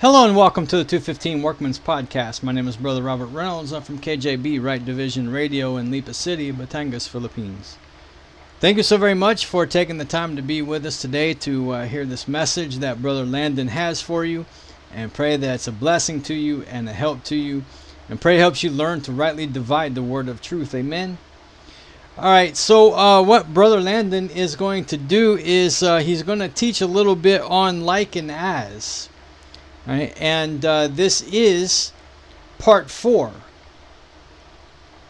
[0.00, 2.44] Hello and welcome to the 215 Workman's Podcast.
[2.44, 3.72] My name is Brother Robert Reynolds.
[3.72, 7.76] I'm from KJB Right Division Radio in Lipa City, Batangas, Philippines.
[8.60, 11.72] Thank you so very much for taking the time to be with us today to
[11.72, 14.46] uh, hear this message that Brother Landon has for you.
[14.94, 17.64] And pray that it's a blessing to you and a help to you.
[18.08, 20.76] And pray helps you learn to rightly divide the word of truth.
[20.76, 21.18] Amen.
[22.16, 26.38] All right, so uh, what Brother Landon is going to do is uh, he's going
[26.38, 29.08] to teach a little bit on like and as.
[29.88, 30.14] Right?
[30.20, 31.92] And uh, this is
[32.58, 33.32] part four.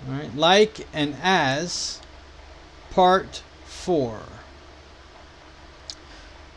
[0.07, 0.35] Right?
[0.37, 2.01] Like and as,
[2.93, 4.21] part four.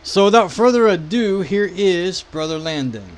[0.04, 3.18] So without further ado, here is Brother Landon.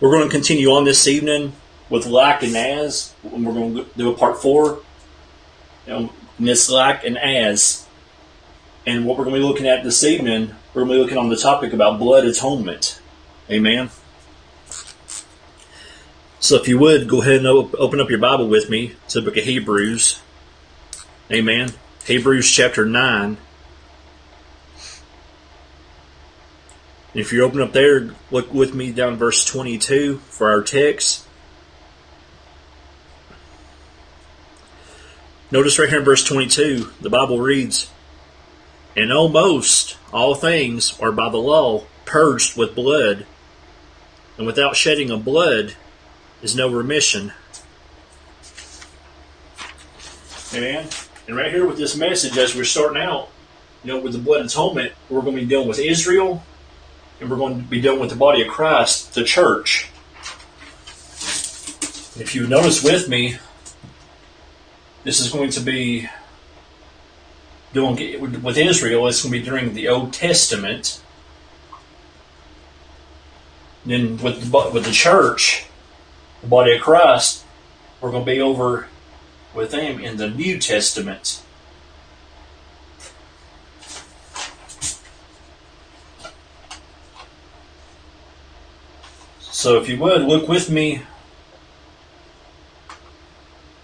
[0.00, 1.54] We're going to continue on this evening
[1.90, 3.14] with like and as.
[3.24, 4.80] and We're going to do a part four.
[5.88, 7.84] Know, Miss like and as.
[8.86, 11.18] And what we're going to be looking at this evening we're going to be looking
[11.18, 13.00] on the topic about blood atonement.
[13.48, 13.90] Amen.
[16.40, 19.24] So if you would, go ahead and open up your Bible with me to the
[19.24, 20.20] book of Hebrews.
[21.30, 21.70] Amen.
[22.04, 23.36] Hebrews chapter 9.
[27.14, 31.24] If you open up there, look with me down verse 22 for our text.
[35.52, 37.88] Notice right here in verse 22, the Bible reads,
[38.96, 43.26] And almost all things are by the law purged with blood,
[44.38, 45.74] and without shedding of blood
[46.40, 47.32] is no remission.
[50.54, 50.88] Amen.
[51.26, 53.28] And right here with this message, as we're starting out,
[53.82, 56.44] you know, with the blood atonement, we're going to be dealing with Israel,
[57.20, 59.90] and we're going to be dealing with the body of Christ, the church.
[62.16, 63.38] If you notice with me,
[65.02, 66.08] this is going to be
[67.74, 71.02] doing with Israel, it's going to be during the Old Testament.
[73.84, 75.66] Then with with the church,
[76.40, 77.44] the body of Christ,
[78.00, 78.88] we're going to be over
[79.52, 81.42] with them in the New Testament.
[89.40, 91.02] So if you would, look with me,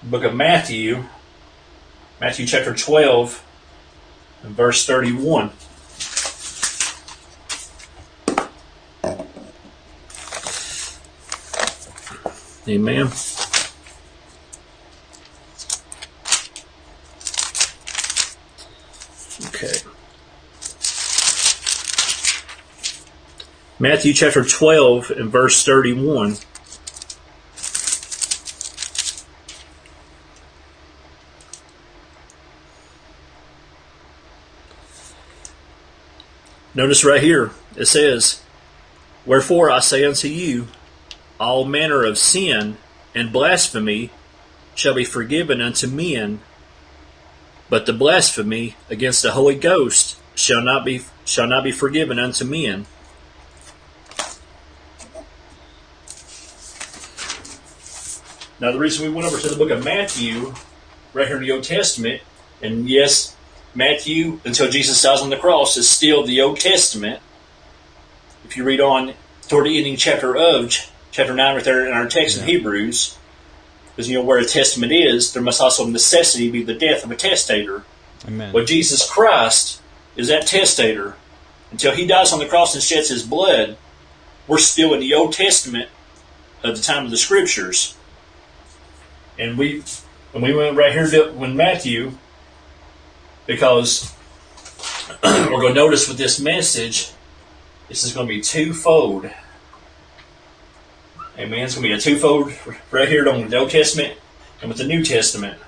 [0.03, 1.05] book of Matthew,
[2.21, 3.43] Matthew chapter 12,
[4.45, 5.51] in verse 31.
[12.69, 13.07] Amen.
[19.47, 19.79] Okay.
[23.79, 26.37] Matthew chapter 12 and verse 31.
[36.75, 38.43] Notice right here, it says,
[39.27, 40.69] Wherefore I say unto you,
[41.39, 42.77] all manner of sin
[43.15, 44.11] and blasphemy
[44.75, 46.41] shall be forgiven unto men,
[47.69, 52.45] but the blasphemy against the Holy Ghost shall not be shall not be forgiven unto
[52.45, 52.87] men.
[58.61, 60.55] Now the reason we went over to the book of Matthew,
[61.15, 62.23] right here in the Old Testament,
[62.63, 63.35] and yes,
[63.75, 67.21] Matthew, until Jesus dies on the cross, is still the Old Testament.
[68.45, 69.15] If you read on
[69.49, 70.75] toward the ending chapter of
[71.11, 72.43] chapter 9 right there in our text yeah.
[72.43, 73.17] in Hebrews,
[73.95, 77.11] because you know where a testament is, there must also necessity be the death of
[77.11, 77.85] a testator.
[78.27, 78.53] Amen.
[78.53, 79.81] But Jesus Christ
[80.17, 81.17] is that testator.
[81.71, 83.77] Until he dies on the cross and sheds his blood,
[84.49, 85.89] we're still in the Old Testament
[86.65, 87.97] of the time of the Scriptures.
[89.39, 89.83] And we,
[90.33, 92.13] when we went right here to when Matthew,
[93.47, 94.15] because
[95.23, 97.11] we're going to notice with this message,
[97.89, 99.31] this is going to be twofold.
[101.39, 101.61] Amen.
[101.61, 102.53] It's going to be a twofold
[102.91, 104.19] right here on the Old Testament
[104.61, 105.59] and with the New Testament.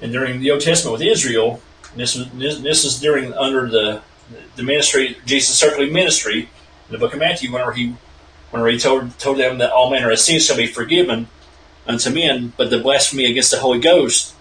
[0.00, 1.62] And during the Old Testament with Israel,
[1.96, 4.02] this was this is during under the
[4.56, 7.94] the ministry Jesus' earthly ministry in the book of Matthew, whenever he
[8.50, 11.28] whenever he told told them that all manner of sins shall be forgiven
[11.86, 14.34] unto men, but the blasphemy against the Holy Ghost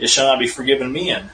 [0.00, 1.30] it shall not be forgiven men.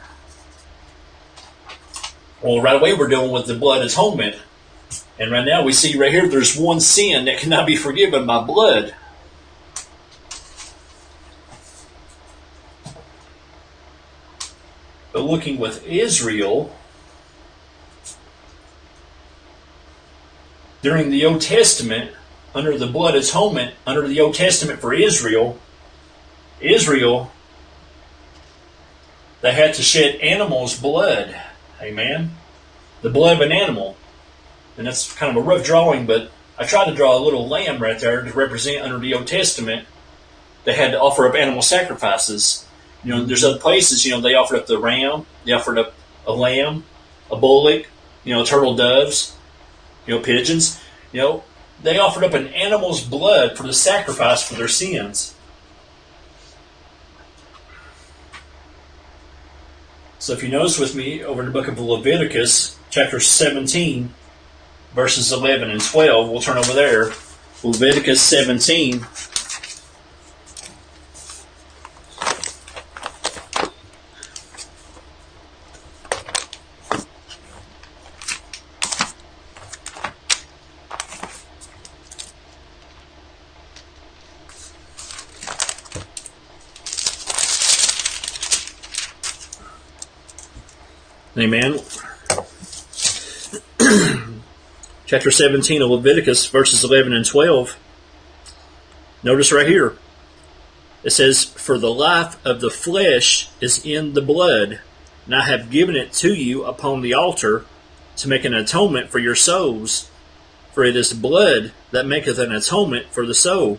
[2.42, 4.36] Well, right away we're dealing with the blood atonement.
[5.18, 8.44] And right now we see right here there's one sin that cannot be forgiven by
[8.44, 8.94] blood.
[15.12, 16.76] But looking with Israel,
[20.82, 22.10] during the Old Testament,
[22.54, 25.58] under the blood atonement, under the Old Testament for Israel,
[26.60, 27.32] Israel,
[29.40, 31.34] they had to shed animals' blood
[31.80, 32.32] Amen.
[33.02, 33.96] The blood of an animal.
[34.76, 37.82] and that's kind of a rough drawing, but I tried to draw a little lamb
[37.82, 39.86] right there to represent under the Old Testament.
[40.64, 42.66] They had to offer up animal sacrifices.
[43.04, 44.04] You know, there's other places.
[44.04, 45.94] You know, they offered up the ram, they offered up
[46.26, 46.84] a lamb,
[47.30, 47.86] a bullock,
[48.24, 49.36] you know, turtle doves,
[50.06, 50.82] you know, pigeons.
[51.12, 51.44] You know,
[51.82, 55.35] they offered up an animal's blood for the sacrifice for their sins.
[60.26, 64.12] So if you notice with me over in the book of Leviticus, chapter 17,
[64.92, 67.12] verses 11 and 12, we'll turn over there.
[67.62, 69.06] Leviticus 17.
[91.38, 91.80] Amen.
[95.04, 97.76] Chapter 17 of Leviticus, verses 11 and 12.
[99.22, 99.98] Notice right here.
[101.04, 104.80] It says, For the life of the flesh is in the blood,
[105.26, 107.66] and I have given it to you upon the altar
[108.16, 110.10] to make an atonement for your souls.
[110.72, 113.78] For it is blood that maketh an atonement for the soul.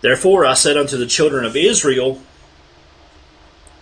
[0.00, 2.22] Therefore I said unto the children of Israel,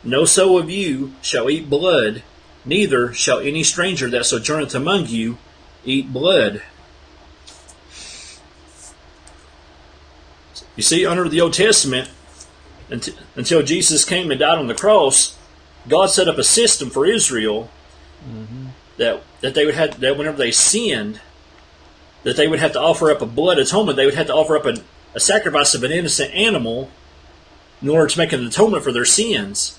[0.02, 2.24] No soul of you shall eat blood,
[2.66, 5.38] neither shall any stranger that sojourneth among you
[5.84, 6.62] eat blood.
[10.74, 12.10] You see, under the Old Testament,
[12.90, 15.36] until Jesus came and died on the cross,
[15.88, 17.70] God set up a system for Israel
[18.28, 18.66] mm-hmm.
[18.96, 21.20] that that they would have that whenever they sinned,
[22.24, 23.96] that they would have to offer up a blood atonement.
[23.96, 24.76] They would have to offer up a,
[25.14, 26.90] a sacrifice of an innocent animal
[27.80, 29.78] in order to make an atonement for their sins.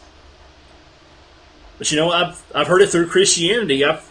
[1.77, 3.83] But you know, I've I've heard it through Christianity.
[3.85, 4.09] I've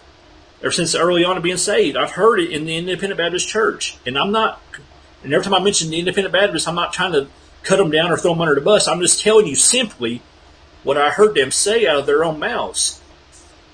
[0.62, 3.96] ever since early on of being saved, I've heard it in the Independent Baptist Church,
[4.06, 4.60] and I'm not.
[5.22, 7.28] And every time I mention the Independent Baptist, I'm not trying to
[7.62, 8.86] cut them down or throw them under the bus.
[8.86, 10.22] I'm just telling you simply
[10.84, 13.00] what I heard them say out of their own mouths.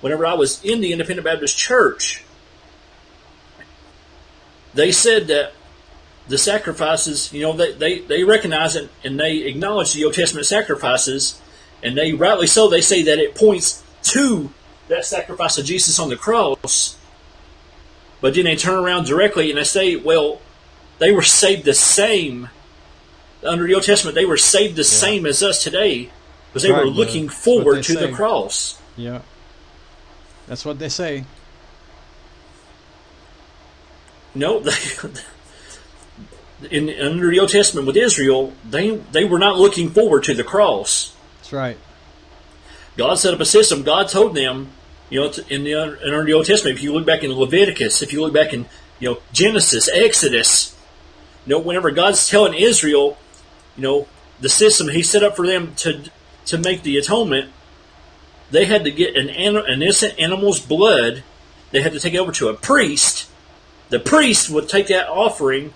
[0.01, 2.25] Whenever I was in the Independent Baptist Church,
[4.73, 5.53] they said that
[6.29, 10.47] the sacrifices, you know, they, they, they recognize it and they acknowledge the Old Testament
[10.47, 11.41] sacrifices,
[11.83, 14.51] and they rightly so, they say that it points to
[14.89, 16.97] that sacrifice of Jesus on the cross.
[18.21, 20.41] But then they turn around directly and they say, well,
[20.99, 22.51] they were saved the same.
[23.45, 24.89] Under the Old Testament, they were saved the yeah.
[24.89, 26.11] same as us today
[26.49, 28.07] because they right, were looking forward to say.
[28.07, 28.81] the cross.
[28.97, 29.23] Yeah.
[30.47, 31.25] That's what they say.
[34.35, 34.73] No, they,
[36.71, 40.45] in under the Old Testament with Israel, they they were not looking forward to the
[40.45, 41.12] cross.
[41.53, 41.77] Right.
[42.97, 43.83] God set up a system.
[43.83, 44.71] God told them,
[45.11, 45.73] you know, in the
[46.03, 48.67] in the Old Testament, if you look back in Leviticus, if you look back in
[48.99, 50.77] you know Genesis, Exodus,
[51.47, 53.19] you know, whenever God's telling Israel,
[53.77, 54.09] you know,
[54.41, 56.05] the system He set up for them to
[56.47, 57.51] to make the atonement,
[58.51, 61.23] they had to get an an innocent animal's blood.
[61.71, 63.29] They had to take it over to a priest.
[63.89, 65.75] The priest would take that offering,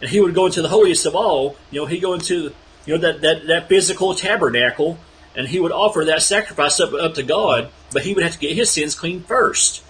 [0.00, 1.56] and he would go into the holiest of all.
[1.70, 2.54] You know, he go into
[2.86, 4.98] you know that that that physical tabernacle
[5.36, 8.38] and he would offer that sacrifice up, up to God, but he would have to
[8.38, 9.82] get his sins clean first.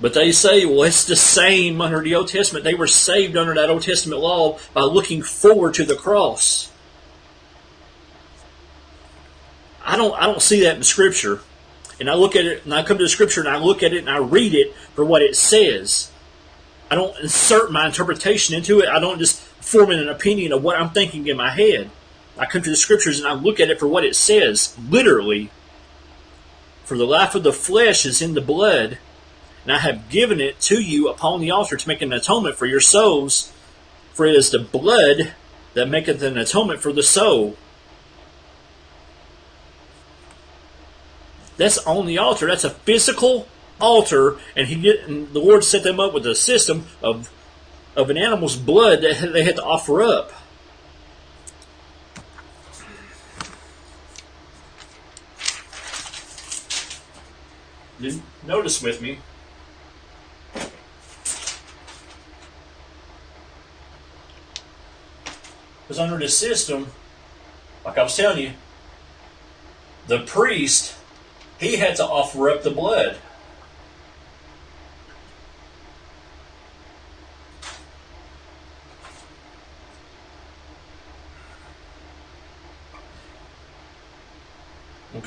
[0.00, 2.64] But they say, well, it's the same under the Old Testament.
[2.64, 6.70] They were saved under that Old Testament law by looking forward to the cross.
[9.84, 11.40] I don't, I don't see that in Scripture.
[11.98, 13.92] And I look at it, and I come to the Scripture, and I look at
[13.92, 16.12] it, and I read it for what it says.
[16.90, 18.88] I don't insert my interpretation into it.
[18.88, 21.90] I don't just form an opinion of what I'm thinking in my head.
[22.38, 25.50] I come to the scriptures and I look at it for what it says, literally.
[26.84, 28.98] For the life of the flesh is in the blood,
[29.64, 32.64] and I have given it to you upon the altar to make an atonement for
[32.64, 33.52] your souls.
[34.14, 35.34] For it is the blood
[35.74, 37.56] that maketh an atonement for the soul.
[41.58, 42.46] That's on the altar.
[42.46, 43.48] That's a physical
[43.80, 47.30] altar, and he did, and the Lord set them up with a system of
[47.96, 50.32] of an animal's blood that they had to offer up.
[58.00, 59.18] Didn't notice with me.
[65.82, 66.86] Because under the system,
[67.84, 68.52] like I was telling you,
[70.06, 70.94] the priest,
[71.58, 73.16] he had to offer up the blood.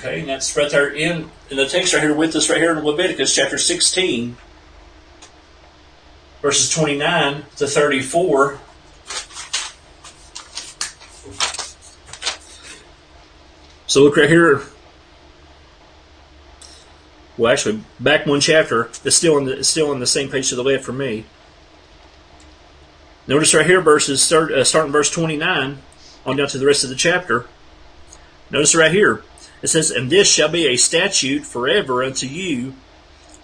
[0.03, 2.75] Okay, and that's right there in, in the text right here with us, right here
[2.75, 4.35] in Leviticus chapter 16,
[6.41, 8.59] verses 29 to 34.
[13.85, 14.63] So look right here.
[17.37, 18.89] Well, actually, back one chapter.
[19.05, 21.25] It's still on the still on the same page to the left for me.
[23.27, 25.77] Notice right here, verses start, uh, starting verse 29
[26.25, 27.45] on down to the rest of the chapter.
[28.49, 29.23] Notice right here.
[29.61, 32.73] It says, And this shall be a statute forever unto you,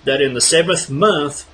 [0.03, 1.47] that in the seventh month,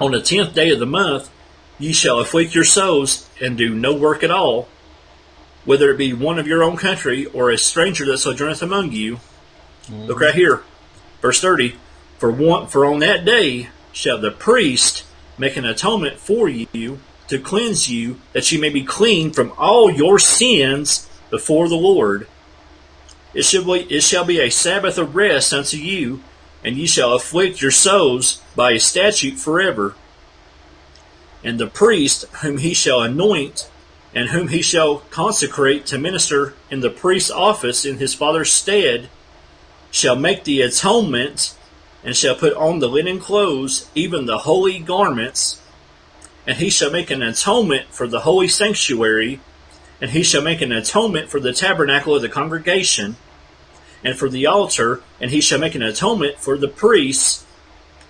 [0.00, 1.30] on the tenth day of the month,
[1.78, 4.68] ye shall afflict your souls, and do no work at all,
[5.64, 9.16] whether it be one of your own country, or a stranger that sojourneth among you.
[9.86, 10.06] Mm-hmm.
[10.06, 10.62] Look right here,
[11.20, 11.76] verse 30.
[12.18, 15.04] For, one, for on that day shall the priest
[15.36, 19.90] make an atonement for you, to cleanse you, that ye may be clean from all
[19.90, 22.26] your sins before the Lord.
[23.34, 26.22] It shall be, it shall be a Sabbath of rest unto you,
[26.62, 29.96] and ye shall afflict your souls by a statute forever.
[31.42, 33.68] And the priest whom he shall anoint,
[34.14, 39.10] and whom he shall consecrate to minister in the priest's office in his father's stead,
[39.90, 41.54] shall make the atonement,
[42.04, 45.60] and shall put on the linen clothes, even the holy garments,
[46.46, 49.40] and he shall make an atonement for the holy sanctuary,
[50.00, 53.16] and he shall make an atonement for the tabernacle of the congregation,
[54.04, 57.44] and for the altar, and he shall make an atonement for the priests,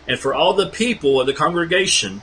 [0.07, 2.21] and for all the people of the congregation.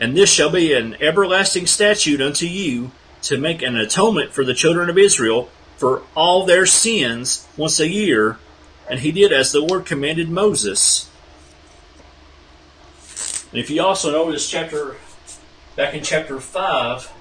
[0.00, 2.90] And this shall be an everlasting statute unto you,
[3.22, 7.88] to make an atonement for the children of Israel for all their sins once a
[7.88, 8.38] year.
[8.88, 11.10] And he did as the Lord commanded Moses.
[13.50, 14.96] And if you also notice chapter
[15.76, 17.12] back in chapter 5,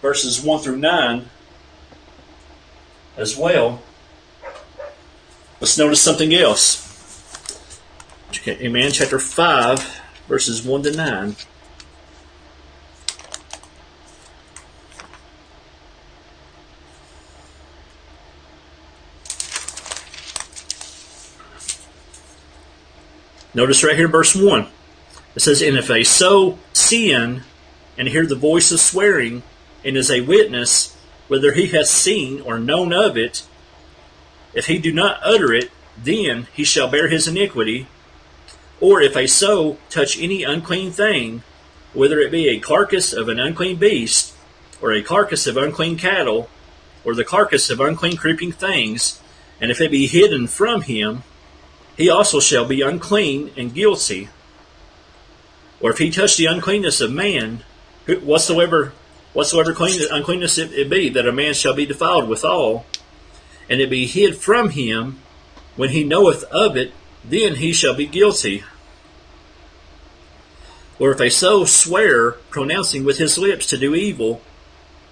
[0.00, 1.28] verses 1 through 9
[3.16, 3.82] as well,
[5.60, 6.84] let's notice something else.
[8.46, 8.90] Amen.
[8.92, 11.36] Chapter 5, verses 1 to 9.
[23.54, 24.66] Notice right here, verse 1.
[25.34, 27.42] It says, And if a sow sin
[27.96, 29.42] and hear the voice of swearing,
[29.84, 30.96] and is a witness,
[31.28, 33.42] whether he has seen or known of it,
[34.54, 37.86] if he do not utter it, then he shall bear his iniquity.
[38.80, 41.42] Or if a sow touch any unclean thing,
[41.92, 44.34] whether it be a carcass of an unclean beast,
[44.80, 46.48] or a carcass of unclean cattle,
[47.04, 49.20] or the carcass of unclean creeping things,
[49.60, 51.24] and if it be hidden from him,
[51.96, 54.28] he also shall be unclean and guilty.
[55.80, 57.64] Or if he touch the uncleanness of man,
[58.06, 58.92] whatsoever
[59.32, 62.84] whatsoever clean, uncleanness it, it be, that a man shall be defiled withal,
[63.68, 65.18] and it be hid from him,
[65.76, 66.92] when he knoweth of it,
[67.24, 68.64] then he shall be guilty.
[70.98, 74.40] Or if a soul swear, pronouncing with his lips to do evil,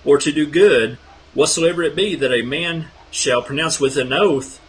[0.05, 0.99] or to do good,
[1.35, 4.61] whatsoever it be that a man shall pronounce with an oath,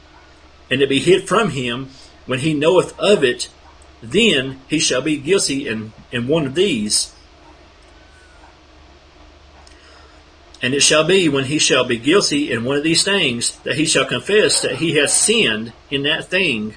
[0.70, 1.90] and it be hid from him,
[2.26, 3.50] when he knoweth of it,
[4.02, 7.14] then he shall be guilty in, in one of these.
[10.62, 13.76] And it shall be when he shall be guilty in one of these things that
[13.76, 16.76] he shall confess that he has sinned in that thing.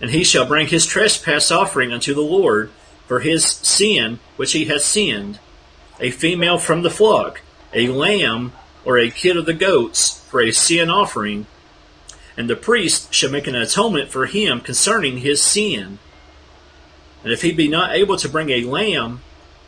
[0.00, 2.70] And he shall bring his trespass offering unto the Lord
[3.06, 5.38] for his sin which he has sinned,
[6.00, 8.52] a female from the flock, a lamb
[8.84, 11.46] or a kid of the goats for a sin offering.
[12.36, 15.98] And the priest shall make an atonement for him concerning his sin.
[17.22, 19.20] And if he be not able to bring a lamb,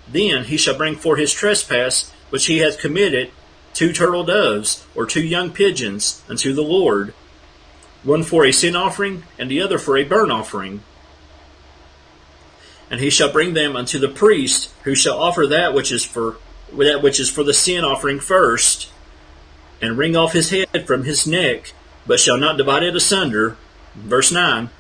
[0.09, 3.31] then he shall bring for his trespass which he hath committed
[3.73, 7.15] two turtle doves or two young pigeons unto the Lord,
[8.03, 10.83] one for a sin offering and the other for a burnt offering.
[12.91, 16.37] And he shall bring them unto the priest, who shall offer that which is for
[16.77, 18.91] that which is for the sin offering first,
[19.81, 21.73] and wring off his head from his neck,
[22.07, 23.57] but shall not divide it asunder.
[23.95, 24.71] Verse 9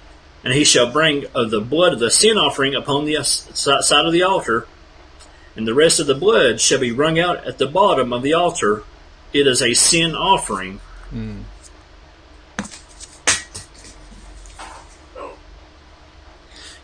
[0.46, 4.12] and he shall bring of the blood of the sin offering upon the side of
[4.12, 4.64] the altar,
[5.56, 8.34] and the rest of the blood shall be wrung out at the bottom of the
[8.34, 8.84] altar.
[9.32, 10.80] It is a sin offering.
[11.12, 11.44] Mm.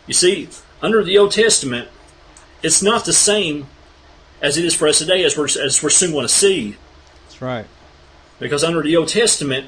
[0.05, 0.49] You see,
[0.81, 1.87] under the Old Testament,
[2.61, 3.67] it's not the same
[4.41, 6.75] as it is for us today, as we're, as we're soon going to see.
[7.25, 7.65] That's right.
[8.39, 9.67] Because under the Old Testament,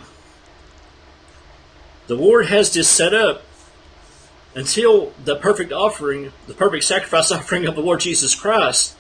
[2.07, 3.43] the Lord has this set up
[4.55, 8.95] until the perfect offering, the perfect sacrifice offering of the Lord Jesus Christ,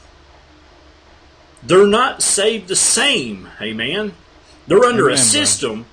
[1.63, 3.49] they're not saved the same.
[3.59, 4.13] Amen.
[4.67, 5.85] They're under Amen, a system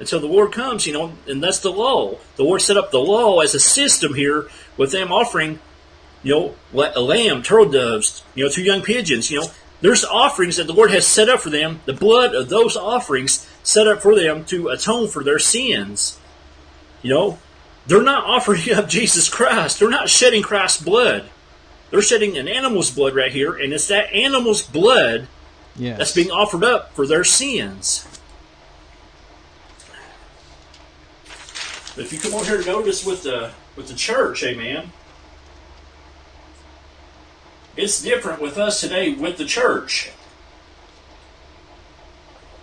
[0.00, 2.18] until the Lord comes, you know, and that's the law.
[2.36, 5.60] The Lord set up the law as a system here with them offering,
[6.22, 6.34] you
[6.72, 9.46] know, a lamb, turtle doves, you know, two young pigeons, you know.
[9.80, 13.46] There's offerings that the Lord has set up for them, the blood of those offerings
[13.62, 16.18] set up for them to atone for their sins.
[17.02, 17.38] You know,
[17.86, 19.78] they're not offering up Jesus Christ.
[19.78, 21.30] They're not shedding Christ's blood.
[21.90, 25.28] They're shedding an animal's blood right here, and it's that animal's blood
[25.76, 25.98] yes.
[25.98, 28.06] that's being offered up for their sins.
[31.94, 34.90] But if you come on here and notice with the with the church, amen.
[37.76, 40.10] It's different with us today with the church.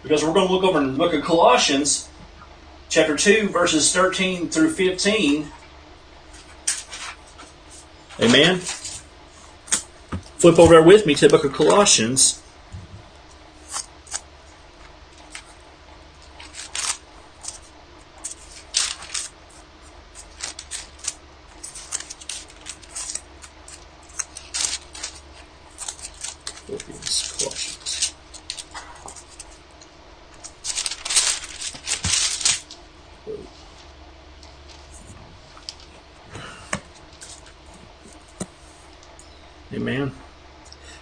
[0.04, 2.10] Because we're going to look over in the book of Colossians,
[2.92, 5.48] chapter 2, verses 13 through 15.
[8.20, 8.58] Amen.
[10.38, 12.41] Flip over there with me to the book of Colossians.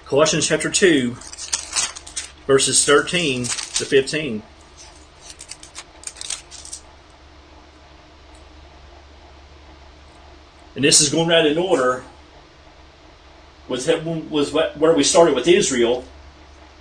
[0.10, 1.12] Colossians chapter 2,
[2.48, 4.42] verses 13 to 15.
[10.74, 12.04] And this is going right in order
[13.68, 13.88] with,
[14.32, 16.04] was where we started with Israel.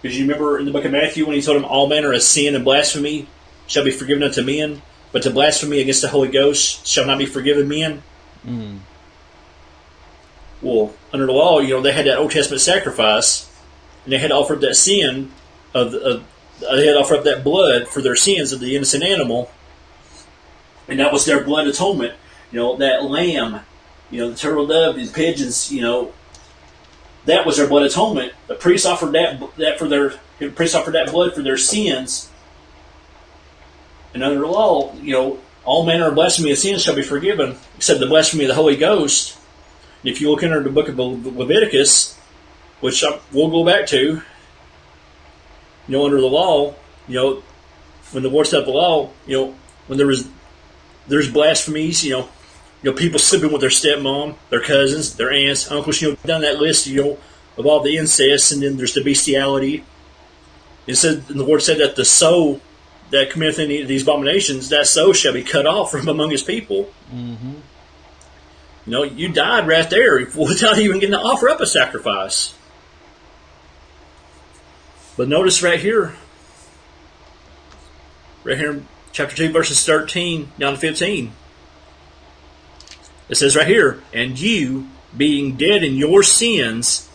[0.00, 2.22] Because you remember in the book of Matthew when he told them, All manner of
[2.22, 3.26] sin and blasphemy
[3.66, 4.80] shall be forgiven unto men,
[5.12, 8.02] but the blasphemy against the Holy Ghost shall not be forgiven men.
[8.46, 8.78] Mm.
[10.60, 13.50] Well, under the law, you know, they had that Old Testament sacrifice,
[14.04, 15.30] and they had offered that sin
[15.74, 16.24] of, of
[16.68, 19.50] uh, they had offered up that blood for their sins of the innocent animal,
[20.88, 22.14] and that was their blood atonement.
[22.50, 23.60] You know, that lamb,
[24.10, 26.12] you know, the turtle dove, these pigeons, you know,
[27.26, 28.32] that was their blood atonement.
[28.48, 32.30] The priests offered that that for their the priests offered that blood for their sins.
[34.14, 37.56] And under the law, you know, all manner of blasphemy of sins shall be forgiven,
[37.76, 39.37] except the blasphemy of the Holy Ghost
[40.08, 42.18] if you look into the book of Leviticus,
[42.80, 44.22] which we'll go back to, you
[45.88, 46.74] know, under the law,
[47.06, 47.42] you know,
[48.12, 49.54] when the Lord set the law, you know,
[49.86, 50.28] when there was
[51.06, 52.28] there's blasphemies, you know,
[52.82, 56.42] you know, people sleeping with their stepmom, their cousins, their aunts, uncles, you know, down
[56.42, 57.18] that list, you know,
[57.56, 59.84] of all the incest, and then there's the bestiality.
[60.86, 62.60] It said, and the Lord said that the soul
[63.10, 66.42] that committeth any of these abominations, that soul shall be cut off from among his
[66.42, 66.92] people.
[67.12, 67.54] Mm-hmm.
[68.88, 72.54] You know, you died right there without even getting to offer up a sacrifice.
[75.14, 76.14] But notice right here,
[78.44, 81.32] right here in chapter 2, verses 13 down to 15.
[83.28, 87.10] It says right here, And you, being dead in your sins,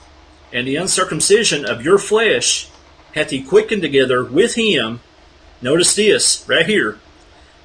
[0.51, 2.69] and the uncircumcision of your flesh,
[3.15, 4.99] hath he quickened together with him.
[5.59, 6.99] Notice this right here,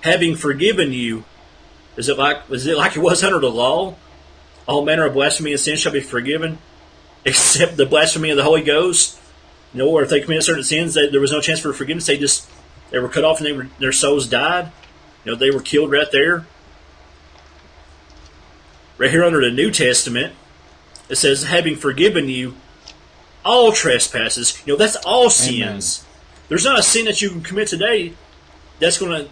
[0.01, 1.25] having forgiven you
[1.99, 3.97] is it like was it like it was under the law?
[4.67, 6.59] All manner of blasphemy and sin shall be forgiven,
[7.25, 9.19] except the blasphemy of the Holy Ghost.
[9.75, 12.07] You know, or if they committed certain sins, they, there was no chance for forgiveness.
[12.07, 12.49] They just
[12.91, 14.71] they were cut off and they were, their souls died.
[15.25, 16.47] You know, they were killed right there.
[18.97, 20.35] Right here under the New Testament,
[21.09, 22.55] it says, having forgiven you
[23.45, 24.63] all trespasses.
[24.67, 26.05] You know, that's all sins.
[26.05, 26.09] Amen.
[26.49, 28.15] There's not a sin that you can commit today
[28.79, 29.31] that's going to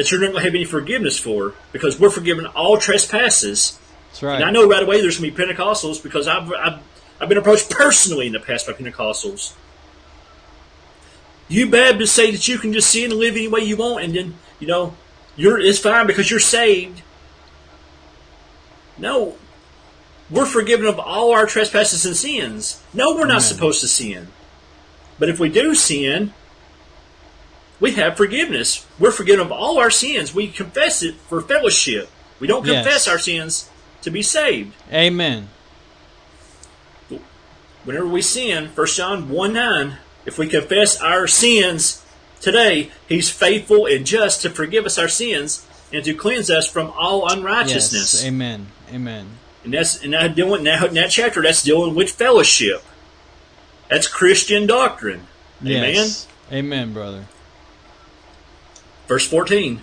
[0.00, 3.78] that you're not going to have any forgiveness for because we're forgiven all trespasses.
[4.08, 4.36] That's right.
[4.36, 6.80] And I know right away there's going to be Pentecostals because I've, I've,
[7.20, 9.52] I've been approached personally in the past by Pentecostals.
[11.48, 14.14] You Baptists say that you can just sin and live any way you want, and
[14.14, 14.94] then you know
[15.36, 17.02] you're it's fine because you're saved.
[18.96, 19.36] No,
[20.30, 22.82] we're forgiven of all our trespasses and sins.
[22.94, 24.28] No, we're not supposed to sin.
[25.18, 26.32] But if we do sin,
[27.80, 28.86] we have forgiveness.
[28.98, 30.34] We're forgiven of all our sins.
[30.34, 32.10] We confess it for fellowship.
[32.38, 33.08] We don't confess yes.
[33.08, 33.70] our sins
[34.02, 34.74] to be saved.
[34.92, 35.48] Amen.
[37.84, 42.04] Whenever we sin, 1 John 1 9, if we confess our sins
[42.40, 46.92] today, He's faithful and just to forgive us our sins and to cleanse us from
[46.96, 48.14] all unrighteousness.
[48.14, 48.24] Yes.
[48.24, 48.66] Amen.
[48.92, 49.26] Amen.
[49.64, 52.82] And that's and that dealing now in that chapter that's dealing with fellowship.
[53.88, 55.26] That's Christian doctrine.
[55.62, 55.94] Amen.
[55.94, 56.26] Yes.
[56.52, 57.26] Amen, brother.
[59.10, 59.82] Verse 14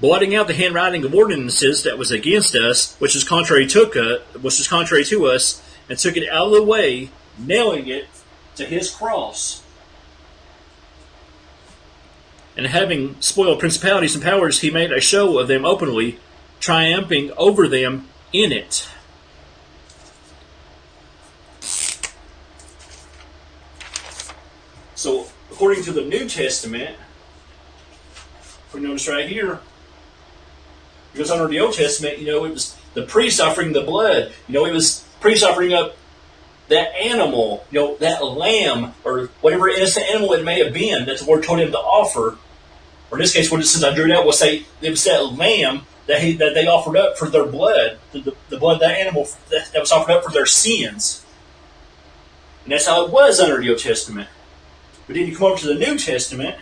[0.00, 4.58] blotting out the handwriting of ordinances that was against us, which is contrary to which
[4.58, 7.08] is contrary to us, and took it out of the way,
[7.38, 8.08] nailing it
[8.56, 9.62] to his cross.
[12.56, 16.18] And having spoiled principalities and powers, he made a show of them openly,
[16.58, 18.88] triumphing over them in it.
[24.96, 26.96] So, according to the New Testament,
[28.74, 29.60] we notice right here,
[31.12, 34.32] because under the Old Testament, you know, it was the priest offering the blood.
[34.48, 35.96] You know, it was priest offering up
[36.68, 41.18] that animal, you know, that lamb or whatever innocent animal it may have been that
[41.18, 42.38] the Lord told him to offer.
[43.10, 45.04] Or in this case, when it says I drew it out, we'll say it was
[45.04, 48.80] that lamb that he that they offered up for their blood, the, the, blood of
[48.80, 51.24] that animal that, that was offered up for their sins.
[52.64, 54.28] And that's how it was under the Old Testament.
[55.06, 56.58] But then you come over to the New Testament,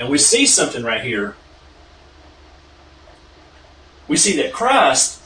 [0.00, 1.36] and we see something right here.
[4.08, 5.22] We see that Christ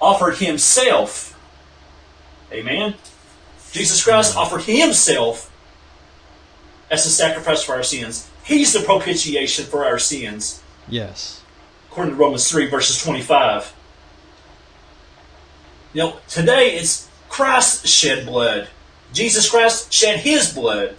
[0.00, 1.34] offered himself.
[2.52, 2.94] Amen.
[3.72, 5.50] Jesus Christ offered himself
[6.90, 8.30] as a sacrifice for our sins.
[8.44, 10.62] He's the propitiation for our sins.
[10.86, 11.42] Yes.
[11.90, 13.74] According to Romans 3, verses 25.
[15.94, 18.68] You know, today it's Christ shed blood.
[19.14, 20.96] Jesus Christ shed his blood.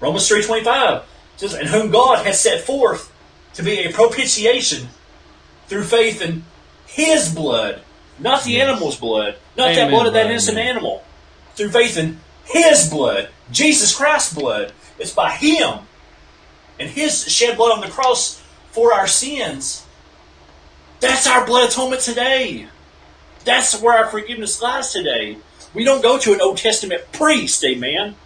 [0.00, 1.04] Romans 3.25
[1.40, 3.12] says, And whom God has set forth
[3.54, 4.88] to be a propitiation
[5.68, 6.44] through faith in
[6.86, 7.82] his blood,
[8.18, 8.68] not the Yes.
[8.68, 10.68] animal's blood, not that blood of that innocent amen.
[10.68, 11.02] animal.
[11.54, 14.72] Through faith in his blood, Jesus Christ's blood.
[14.98, 15.80] It's by him
[16.78, 19.84] and his shed blood on the cross for our sins.
[21.00, 22.66] That's our blood atonement today.
[23.44, 25.38] That's where our forgiveness lies today.
[25.74, 28.16] We don't go to an Old Testament priest, amen.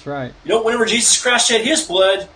[0.00, 0.32] That's right.
[0.44, 2.26] You know, whenever Jesus Christ shed his blood,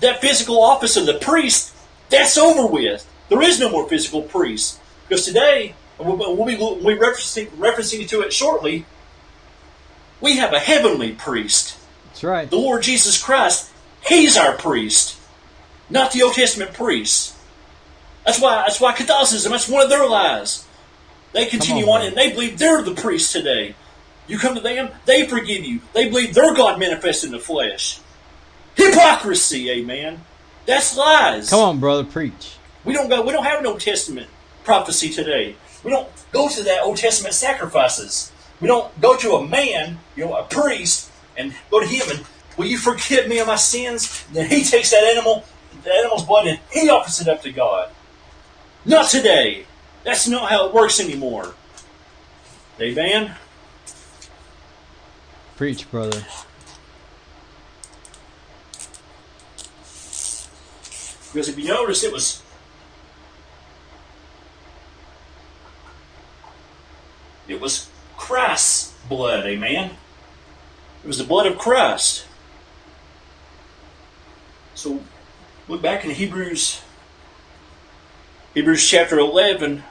[0.00, 1.72] that physical office of the priest,
[2.08, 3.08] that's over with.
[3.28, 4.80] There is no more physical priest.
[5.08, 8.86] Because today, we'll, we'll be, we'll be referencing, referencing to it shortly,
[10.20, 11.78] we have a heavenly priest.
[12.06, 12.50] That's right.
[12.50, 13.70] The Lord Jesus Christ,
[14.04, 15.16] He's our priest,
[15.88, 17.38] not the Old Testament priests.
[18.24, 20.66] That's why that's why Catholicism, that's one of their lies.
[21.32, 23.76] They continue on, on, and they believe they're the priests today.
[24.26, 25.80] You come to them, they forgive you.
[25.92, 28.00] They believe they're God manifest in the flesh.
[28.74, 30.24] Hypocrisy, amen.
[30.66, 31.50] That's lies.
[31.50, 32.56] Come on, brother, preach.
[32.84, 33.22] We don't go.
[33.22, 34.28] We don't have an Old Testament
[34.64, 35.56] prophecy today.
[35.84, 38.32] We don't go to that Old Testament sacrifices.
[38.60, 42.26] We don't go to a man, you know, a priest, and go to him and
[42.56, 44.24] will you forgive me of my sins?
[44.32, 45.44] Then he takes that animal,
[45.84, 47.90] the animal's blood, and he offers it up to God.
[48.84, 49.66] Not today.
[50.04, 51.54] That's not how it works anymore.
[52.80, 53.34] Amen.
[55.56, 56.22] Preach, brother.
[61.32, 62.42] Because if you notice, it was
[67.48, 67.88] it was
[68.18, 69.92] Christ's blood, amen.
[71.02, 72.26] It was the blood of Christ.
[74.74, 75.00] So
[75.68, 76.82] look back in Hebrews
[78.52, 79.84] Hebrews chapter eleven.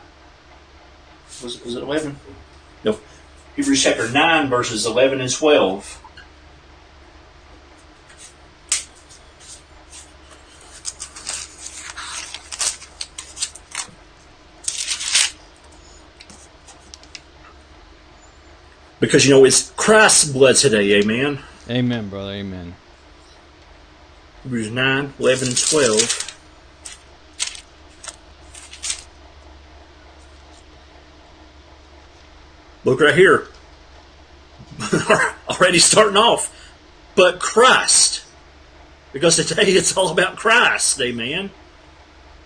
[1.44, 2.18] Was, was it eleven?
[3.56, 6.02] Hebrews chapter nine, verses eleven and twelve.
[19.00, 21.40] Because you know it's Christ's blood today, amen.
[21.70, 22.32] Amen, brother.
[22.32, 22.76] Amen.
[24.44, 26.25] Hebrews 9, 11, and 12.
[32.86, 33.48] Look right here.
[35.50, 36.52] Already starting off.
[37.16, 38.24] But Christ.
[39.12, 41.50] Because today it's all about Christ, amen.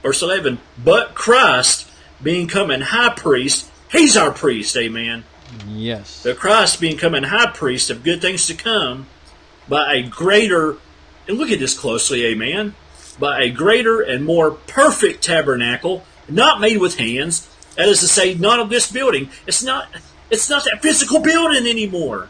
[0.01, 0.59] Verse 11.
[0.83, 1.89] But Christ,
[2.23, 5.25] being come an high priest, he's our priest, amen.
[5.67, 6.23] Yes.
[6.23, 9.07] The Christ being come an high priest of good things to come
[9.67, 10.77] by a greater,
[11.27, 12.75] and look at this closely, amen,
[13.19, 18.35] by a greater and more perfect tabernacle, not made with hands, that is to say,
[18.35, 19.29] not of this building.
[19.47, 19.87] It's not,
[20.29, 22.29] it's not that physical building anymore.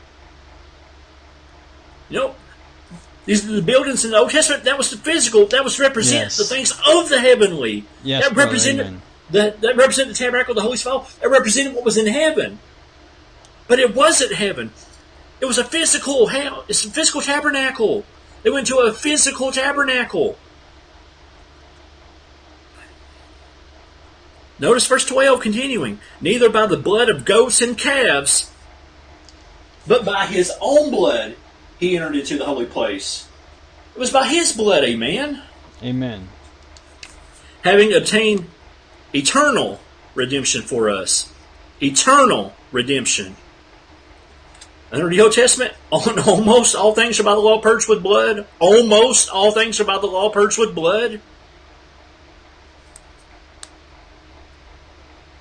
[2.09, 2.35] You know,
[3.25, 4.63] these are the buildings in the Old Testament.
[4.63, 5.45] That was the physical.
[5.45, 6.38] That was represent Yes.
[6.38, 7.85] the things of the heavenly.
[8.03, 9.01] Yes, that represented amen.
[9.31, 11.07] that, that represented the tabernacle, the Holy Fall.
[11.21, 12.59] That represented what was in heaven.
[13.67, 14.71] But it wasn't heaven.
[15.39, 16.65] It was a physical hell.
[16.67, 18.03] It's a physical tabernacle.
[18.41, 20.38] They went to a physical tabernacle.
[24.60, 26.00] Notice verse 12 continuing.
[26.22, 28.52] Neither by the blood of goats and calves,
[29.88, 31.36] but by his own blood
[31.80, 33.28] he entered into the holy place.
[33.95, 35.41] It was by his blood, amen.
[35.82, 36.28] Amen.
[37.63, 38.48] Having obtained
[39.13, 39.80] eternal
[40.13, 41.34] redemption for us.
[41.82, 43.36] Eternal redemption.
[44.91, 48.45] Under the Old Testament, almost all things are by the law purged with blood.
[48.60, 51.22] Almost all things are by the law purged with blood.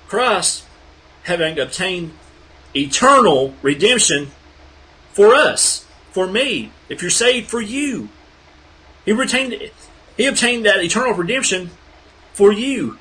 [0.09, 0.63] Christ,
[1.23, 2.13] having obtained
[2.75, 4.31] eternal redemption
[5.13, 8.09] for us, for me, if you're saved, for you.
[9.05, 9.71] He retained,
[10.17, 11.69] he obtained that eternal redemption
[12.33, 12.97] for you.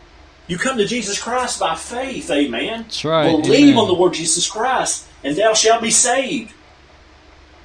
[0.49, 2.83] You come to Jesus Christ by faith, amen.
[2.83, 3.43] That's right.
[3.43, 3.79] Believe amen.
[3.79, 6.53] on the Lord Jesus Christ, and thou shalt be saved.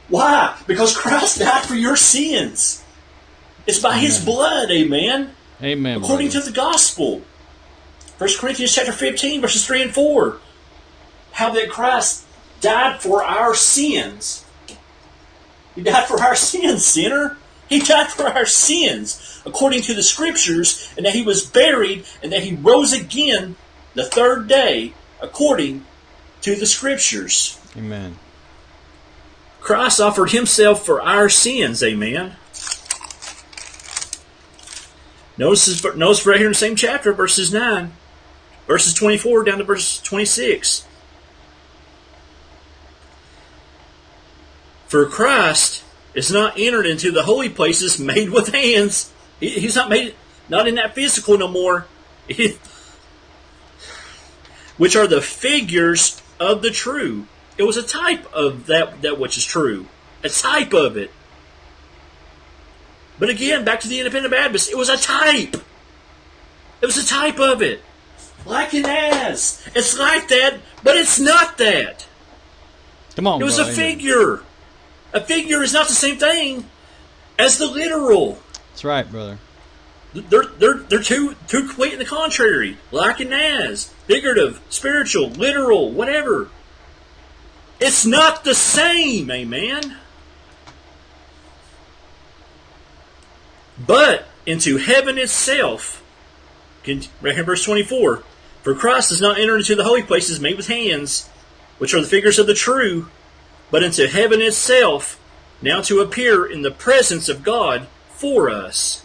[0.08, 0.58] Why?
[0.67, 2.82] Because Christ died for your sins.
[3.67, 5.32] It's by His blood, amen.
[5.62, 5.97] Amen.
[5.97, 6.45] According brother.
[6.45, 7.21] to the gospel.
[8.24, 10.38] 1 Corinthians chapter 15, verses 3 and 4.
[11.34, 12.24] How that Christ
[12.62, 14.46] died for our sins.
[15.76, 17.36] He died for our sins, sinner.
[17.68, 22.32] He died for our sins, according to the scriptures, and that he was buried, and
[22.32, 23.58] that he rose again
[23.94, 25.86] the third day, according
[26.44, 27.60] to the scriptures.
[27.76, 28.18] Amen.
[29.60, 32.38] Christ offered himself for our sins, amen.
[35.38, 37.92] Notice, notice right here in the same chapter, verses 9,
[38.67, 40.86] verses 24 down to verse 26.
[44.88, 49.12] For Christ is not entered into the holy places made with hands.
[49.39, 50.15] He- He's not made,
[50.49, 51.88] not in that physical no more.
[54.78, 57.28] Which are the figures of the true.
[57.58, 59.86] It was a type of that, that which is true.
[60.23, 61.12] A type of it.
[63.19, 65.56] But again, back to the independent Baptist, it was a type.
[66.82, 67.82] It was a type of it.
[68.45, 69.65] Like an as.
[69.73, 72.06] It's like that, but it's not that.
[73.15, 73.41] Come on.
[73.41, 73.67] It was bro.
[73.67, 74.41] a figure.
[75.13, 76.65] A figure is not the same thing
[77.38, 78.39] as the literal.
[78.71, 79.38] That's right, brother.
[80.13, 82.77] They're they're they're too too complete in the contrary.
[82.91, 86.49] Like and as, figurative, spiritual, literal, whatever.
[87.79, 89.97] It's not the same, amen.
[93.77, 96.03] But into heaven itself,
[96.84, 98.23] can- right here, verse twenty-four.
[98.63, 101.30] For Christ does not enter into the holy places made with hands,
[101.78, 103.10] which are the figures of the true,
[103.69, 105.19] but into heaven itself,
[105.62, 109.04] now to appear in the presence of God for us.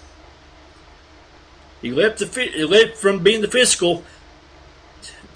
[1.82, 4.04] He left the left from being the physical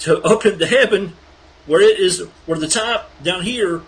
[0.00, 1.14] to up into heaven,
[1.66, 3.82] where it is where the top down here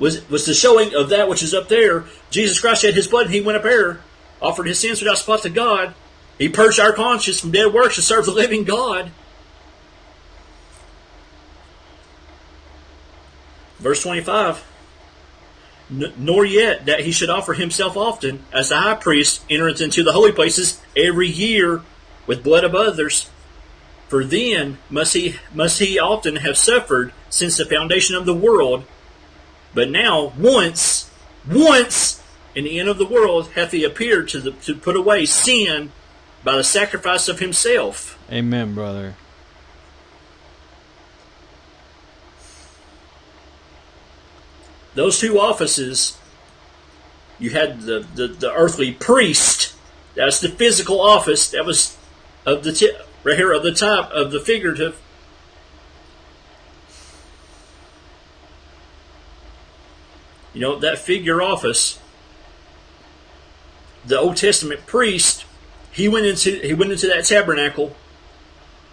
[0.00, 2.04] was was the showing of that which is up there.
[2.30, 4.00] Jesus Christ shed His blood, and He went up there,
[4.42, 5.94] offered His sins without spot to God.
[6.38, 9.12] He purged our conscience from dead works to serve the living God.
[13.80, 14.64] Verse twenty-five.
[16.16, 20.12] Nor yet that he should offer himself often, as the high priest entereth into the
[20.12, 21.82] holy places every year
[22.28, 23.28] with blood of others.
[24.08, 28.84] For then must he must he often have suffered since the foundation of the world.
[29.74, 31.10] But now once,
[31.48, 32.22] once
[32.54, 35.92] in the end of the world hath he appeared to the, to put away sin
[36.44, 38.18] by the sacrifice of himself.
[38.30, 39.14] Amen, brother.
[44.94, 46.18] Those two offices,
[47.38, 49.74] you had the, the, the earthly priest.
[50.14, 51.50] That's the physical office.
[51.50, 51.96] That was
[52.44, 55.00] of the tip, right here of the top of the figurative.
[60.52, 61.98] You know that figure office.
[64.04, 65.44] The Old Testament priest,
[65.92, 67.94] he went into he went into that tabernacle.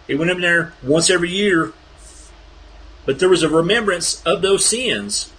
[0.06, 1.74] He went in there once every year.
[3.06, 5.32] But there was a remembrance of those sins.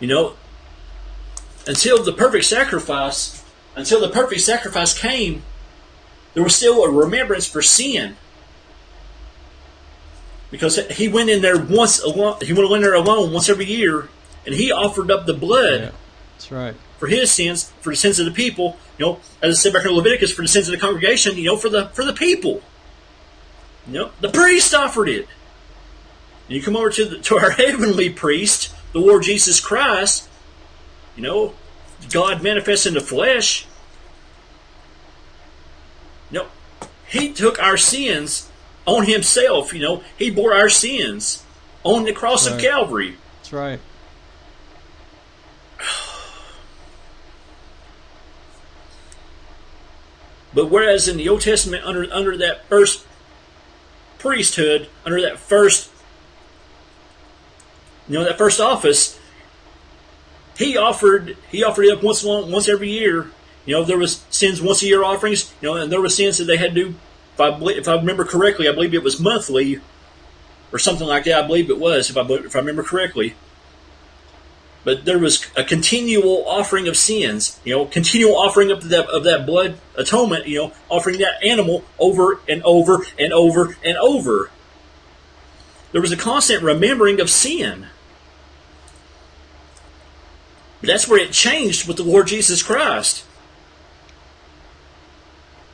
[0.00, 0.34] You know,
[1.66, 3.44] until the perfect sacrifice,
[3.76, 5.42] until the perfect sacrifice came,
[6.34, 8.16] there was still a remembrance for sin.
[10.50, 14.08] Because he went in there once alone, he went in there alone once every year,
[14.46, 15.90] and he offered up the blood Yeah.
[16.34, 16.74] That's right.
[16.98, 18.76] for his sins, for the sins of the people.
[18.98, 21.36] You know, as I said back in Leviticus, for the sins of the congregation.
[21.36, 22.62] You know, for the for the people.
[23.86, 25.26] You know, the priest offered it.
[26.48, 30.26] And you come over to the, to our heavenly priest, the Lord Jesus Christ.
[31.16, 31.54] You know,
[32.10, 33.66] God manifest in the flesh.
[36.30, 36.46] You know,
[37.06, 38.48] He took our sins
[38.86, 39.74] on Himself.
[39.74, 41.44] You know, He bore our sins
[41.82, 43.16] on the cross of Calvary.
[43.36, 43.80] That's right.
[50.54, 53.04] But whereas in the Old Testament, under under that first
[54.18, 55.90] priesthood, under that first,
[58.08, 59.18] you know, that first office,
[60.58, 63.30] he offered he offered it up once once every year.
[63.66, 65.52] You know, there was sins once a year offerings.
[65.60, 66.94] You know, and there were sins that they had to do.
[67.34, 69.80] If I if I remember correctly, I believe it was monthly,
[70.72, 71.44] or something like that.
[71.44, 73.34] I believe it was, if I if I remember correctly.
[74.84, 77.58] but there was a continual offering of sins.
[77.64, 80.46] You know, continual offering of that of that blood atonement.
[80.46, 84.50] You know, offering that animal over and over and over and over.
[85.92, 87.86] There was a constant remembering of sin.
[90.86, 93.24] That's where it changed with the Lord Jesus Christ.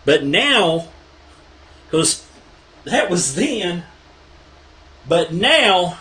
[0.04, 0.88] But now,
[1.86, 2.26] because
[2.84, 3.84] that was then,
[5.08, 5.98] but now,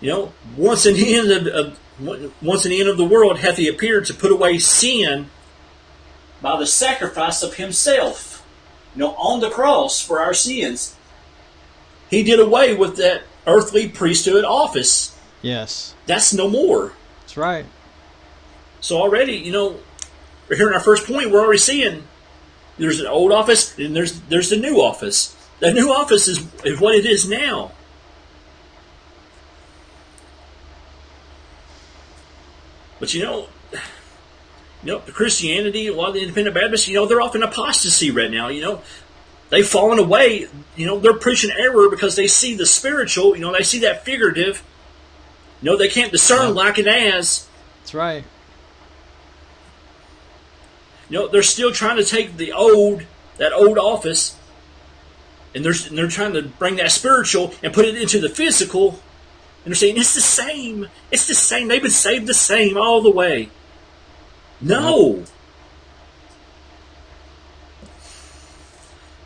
[0.00, 1.78] you know, once in the end of, of
[2.42, 5.30] once in the end of the world hath he appeared to put away sin
[6.42, 8.46] by the sacrifice of himself,
[8.94, 10.94] you know, on the cross for our sins.
[12.10, 15.15] He did away with that earthly priesthood office.
[15.42, 15.94] Yes.
[16.06, 16.92] That's no more.
[17.20, 17.66] That's right.
[18.80, 19.76] So already, you know,
[20.48, 22.04] here in our first point, we're already seeing
[22.78, 25.34] there's an old office and there's there's the new office.
[25.60, 27.72] The new office is, is what it is now.
[33.00, 33.48] But you know,
[34.82, 38.10] you know, Christianity, a lot of the independent Baptists, you know, they're off in apostasy
[38.10, 38.48] right now.
[38.48, 38.82] You know,
[39.50, 40.48] they've fallen away.
[40.76, 43.34] You know, they're preaching error because they see the spiritual.
[43.36, 44.62] You know, they see that figurative.
[45.62, 46.62] Know, they can't discern Yeah.
[46.62, 47.46] like and as.
[47.80, 48.24] That's right.
[51.08, 53.02] You know, they're still trying to take the old,
[53.38, 54.36] that old office,
[55.54, 59.00] and they're, and they're trying to bring that spiritual and put it into the physical.
[59.64, 60.88] And they're saying, it's the same.
[61.10, 61.68] It's the same.
[61.68, 63.50] They've been saved the same all the way.
[64.60, 65.20] No.
[65.22, 65.32] Uh-huh.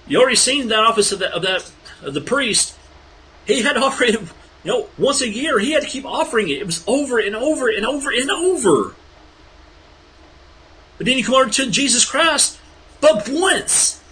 [0.06, 1.70] You already seen that office of that, of that
[2.02, 2.74] of the priest.
[3.46, 4.20] He had it,
[4.64, 5.58] you know, once a year.
[5.58, 6.58] He had to keep offering it.
[6.58, 8.94] It was over and over and over and over.
[10.98, 12.58] But then you come over to Jesus Christ,
[13.00, 14.02] but once.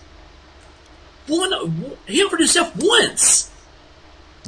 [1.26, 3.50] One, he offered himself once.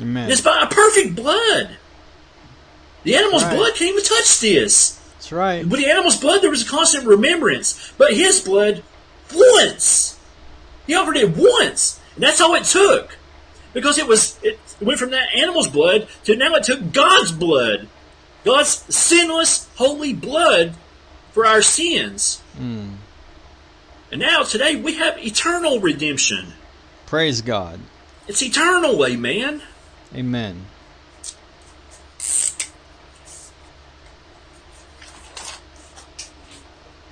[0.00, 0.30] Amen.
[0.30, 1.76] It's by a perfect blood.
[3.02, 3.56] The animal's Right.
[3.56, 4.96] blood can't even touch this.
[5.18, 5.66] That's right.
[5.66, 7.92] With the animal's blood, there was a constant remembrance.
[7.98, 8.82] But his blood,
[9.34, 10.16] once.
[10.86, 11.98] He offered it once.
[12.14, 13.18] And that's all it took.
[13.74, 17.88] Because it was it went from that animal's blood to now it took God's blood.
[18.44, 20.74] God's sinless, holy blood
[21.32, 22.42] for our sins.
[22.58, 22.94] Mm.
[24.10, 26.54] And now today we have eternal redemption.
[27.06, 27.80] Praise God.
[28.26, 29.62] It's eternal, amen.
[30.14, 30.66] Amen.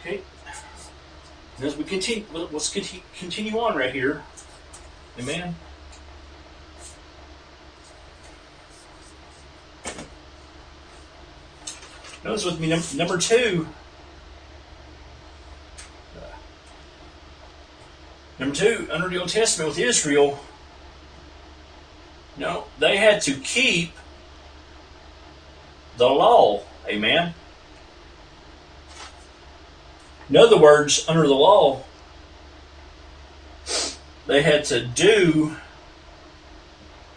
[0.01, 0.23] Okay.
[1.57, 4.23] And as we continue, let's conti- continue on right here.
[5.19, 5.55] Amen.
[12.29, 13.67] Notice with me num- number two.
[18.39, 20.39] Number two, under the Old Testament with Israel,
[22.37, 23.95] no, they had to keep
[25.97, 26.65] the law.
[26.87, 27.33] Amen.
[30.29, 31.83] In other words, under the law,
[34.27, 35.57] they had to do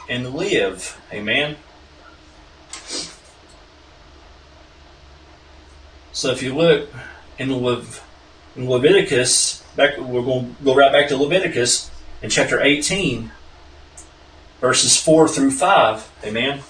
[0.08, 0.98] and live.
[1.12, 1.58] Amen.
[6.14, 6.90] So if you look
[7.38, 11.90] in, in Leviticus, back we're going to go right back to Leviticus
[12.22, 13.32] in chapter 18,
[14.60, 16.12] verses 4 through 5.
[16.26, 16.62] Amen.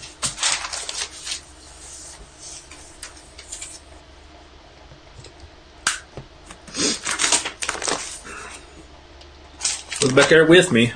[10.03, 10.93] Look back there with me.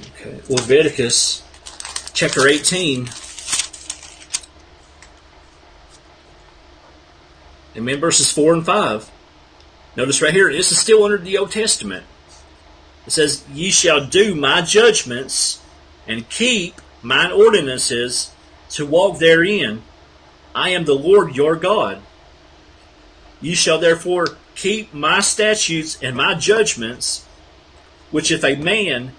[0.00, 1.42] Okay, Leviticus
[2.20, 3.08] chapter 18.
[7.78, 7.98] Amen.
[7.98, 9.10] Verses 4 and 5.
[9.96, 12.04] Notice right here, this is still under the Old Testament.
[13.06, 15.62] It says, Ye shall do my judgments
[16.06, 18.34] and keep mine ordinances
[18.72, 19.80] to walk therein.
[20.54, 22.02] I am the Lord your God.
[23.40, 27.24] You shall therefore keep my statutes and my judgments,
[28.10, 29.12] which if a man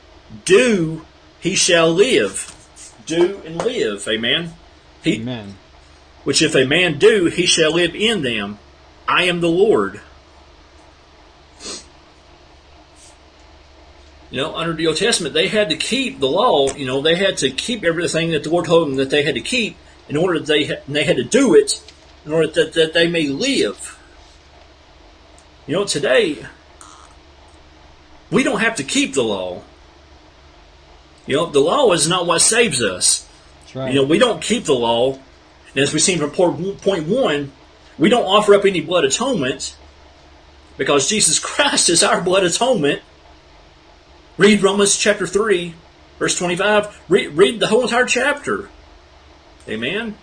[0.45, 1.03] do,
[1.39, 2.55] he shall live.
[3.05, 4.07] Do and live.
[4.07, 4.53] Amen.
[5.03, 5.57] He, Amen.
[6.23, 8.59] which if a man do, he shall live in them.
[9.07, 10.01] I am the Lord.
[14.29, 16.73] You know, under the Old Testament, they had to keep the law.
[16.73, 19.35] You know, they had to keep everything that the Lord told them that they had
[19.35, 19.75] to keep
[20.07, 21.81] in order that they and they had to do it
[22.25, 23.99] in order that, that they may live.
[25.67, 26.45] You know, today
[28.31, 29.63] we don't have to keep the law.
[31.25, 33.27] You know, the law is not what saves us.
[33.61, 33.93] That's right.
[33.93, 35.13] You know, we don't keep the law.
[35.73, 37.51] And as we've seen from point one,
[37.97, 39.75] we don't offer up any blood atonement
[40.77, 43.01] because Jesus Christ is our blood atonement.
[44.37, 45.75] Read Romans chapter 3,
[46.17, 47.01] verse 25.
[47.09, 48.69] Read, read the whole entire chapter.
[49.69, 50.17] Amen.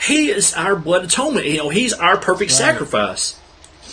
[0.00, 1.46] He is our blood atonement.
[1.46, 2.58] You know, he's our perfect Right.
[2.58, 3.36] sacrifice.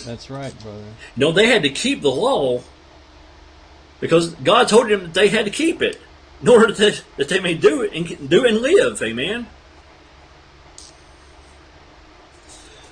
[0.04, 0.78] That's right, brother.
[1.16, 2.62] You know, they had to keep the law
[4.00, 6.00] because God told them that they had to keep it
[6.40, 9.00] in order that, that they may do it and do and live.
[9.02, 9.46] Amen.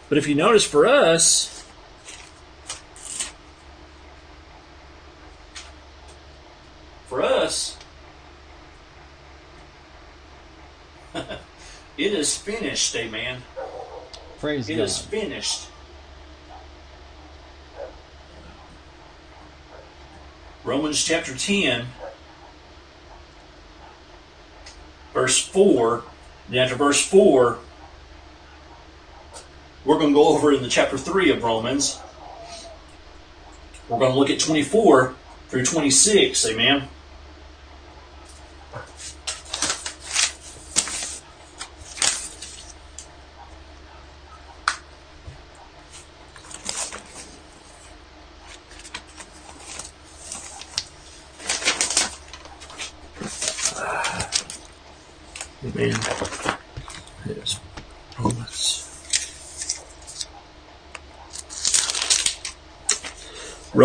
[0.09, 1.64] But if you notice for us,
[7.06, 7.76] for us,
[11.14, 11.32] it
[11.98, 12.94] is finished.
[12.96, 13.42] Amen.
[14.38, 14.82] Praise It God.
[14.84, 15.68] is finished.
[20.69, 21.87] Romans chapter 10,
[25.14, 26.05] verse 4.
[26.51, 27.59] Then after verse 4,
[29.87, 31.99] we're going to go over in the chapter 3 of Romans.
[33.89, 35.14] We're going to look at 24
[35.49, 36.47] through 26.
[36.49, 36.89] Amen.
[55.64, 55.99] Amen.
[57.27, 57.61] Yes.
[58.19, 58.85] Romans.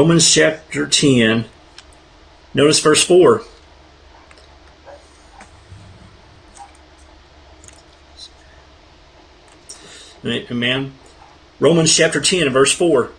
[0.03, 1.45] Romans chapter 10.
[2.53, 3.41] Notice verse 4.
[10.25, 10.93] Amen.
[11.61, 13.11] Romans chapter 10 verse 4.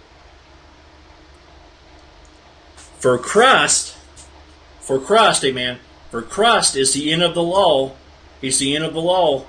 [2.98, 3.96] For Christ,
[4.82, 5.78] for Christ, amen.
[6.10, 7.92] For Christ is the end of the law.
[8.42, 9.46] He's the end of the law.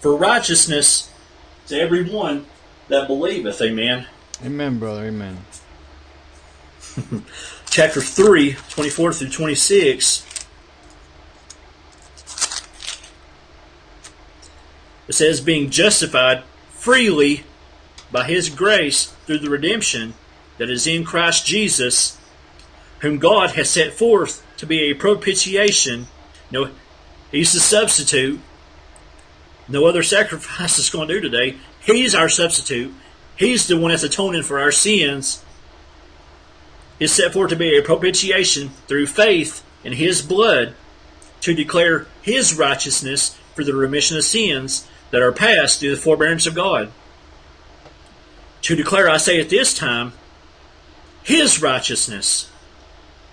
[0.00, 1.12] For righteousness
[1.68, 2.46] to everyone
[2.88, 4.08] that believeth, amen.
[4.44, 5.04] Amen, brother.
[5.04, 5.44] Amen.
[7.70, 10.26] chapter 3, 24 through 26.
[15.08, 17.44] It says, being justified freely
[18.10, 20.14] by his grace through the redemption
[20.58, 22.18] that is in Christ Jesus,
[23.00, 26.06] whom God has set forth to be a propitiation.
[26.50, 26.70] No,
[27.30, 28.40] he's the substitute.
[29.68, 31.56] No other sacrifice is going to do today.
[31.80, 32.92] He's our substitute.
[33.36, 35.44] He's the one that's atoning for our sins
[36.98, 40.74] is set forth to be a propitiation through faith in his blood
[41.40, 46.46] to declare his righteousness for the remission of sins that are past through the forbearance
[46.46, 46.90] of God.
[48.62, 50.12] To declare, I say at this time,
[51.22, 52.50] his righteousness.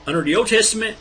[0.05, 0.97] Under the Old Testament,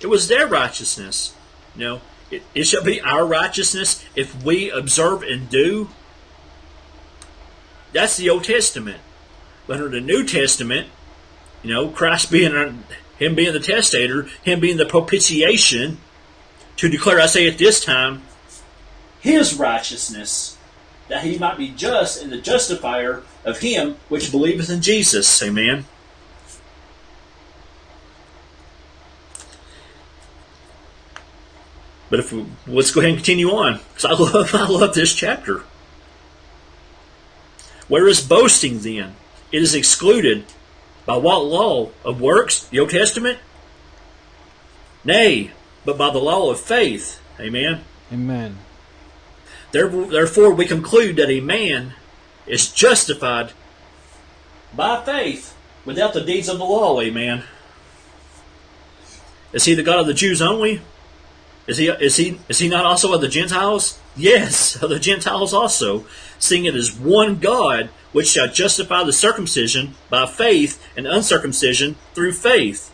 [0.00, 1.34] it was their righteousness.
[1.74, 2.00] You know,
[2.30, 5.88] it, it shall be our righteousness if we observe and do.
[7.92, 9.00] That's the Old Testament.
[9.66, 10.88] But under the New Testament,
[11.62, 12.84] you know, Christ being
[13.18, 15.98] him being the testator, him being the propitiation,
[16.76, 18.22] to declare, I say at this time,
[19.20, 20.56] his righteousness,
[21.08, 25.42] that he might be just and the justifier of him which believeth in Jesus.
[25.42, 25.84] Amen.
[32.08, 35.14] But if we, let's go ahead and continue on, because I love I love this
[35.14, 35.62] chapter.
[37.86, 39.16] Where is boasting then?
[39.52, 40.44] It is excluded
[41.06, 41.90] by what law?
[42.04, 42.64] Of works?
[42.64, 43.38] The Old Testament?
[45.04, 45.52] Nay,
[45.84, 47.20] but by the law of faith.
[47.38, 47.84] Amen.
[48.12, 48.58] Amen.
[49.72, 51.94] Therefore, we conclude that a man
[52.46, 53.52] is justified
[54.74, 57.00] by faith without the deeds of the law.
[57.00, 57.44] Amen.
[59.52, 60.80] Is he the God of the Jews only?
[61.66, 63.98] Is he is he is he not also of the Gentiles?
[64.16, 66.04] Yes, of the Gentiles also,
[66.38, 72.32] seeing it is one God which shall justify the circumcision by faith and uncircumcision through
[72.32, 72.92] faith.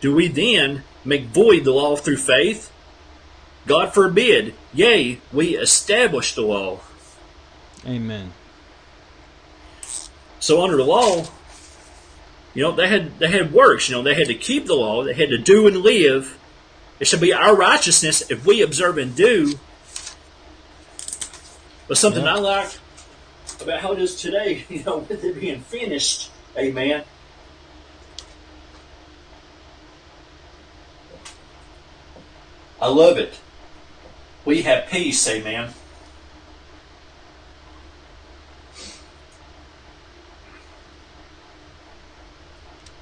[0.00, 2.72] Do we then make void the law through faith?
[3.66, 4.54] God forbid.
[4.72, 6.80] Yea, we establish the law.
[7.86, 8.32] Amen.
[10.40, 11.26] So under the law,
[12.54, 15.04] you know, they had they had works, you know, they had to keep the law,
[15.04, 16.38] they had to do and live.
[16.98, 19.54] It should be our righteousness if we observe and do.
[21.86, 22.26] But something.
[22.26, 22.78] I like
[23.62, 27.04] about how it is today, you know, with it being finished, amen.
[32.80, 33.40] I love it.
[34.44, 35.74] We have peace, amen.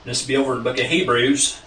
[0.04, 1.60] This will be over in the book of Hebrews,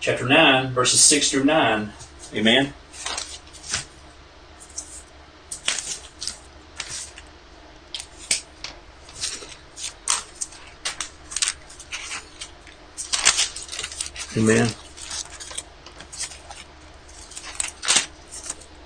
[0.00, 1.92] chapter 9, verses 6 through 9.
[2.34, 2.72] Amen.
[14.38, 14.68] Amen.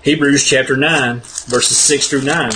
[0.01, 2.53] Hebrews chapter 9, verses 6 through 9.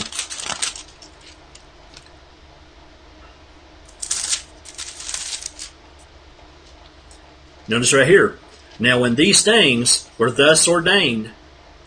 [7.68, 8.38] Notice right here.
[8.78, 11.32] Now, when these things were thus ordained,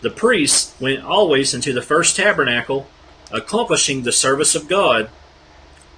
[0.02, 2.88] the priests went always into the first tabernacle,
[3.32, 5.10] accomplishing the service of God.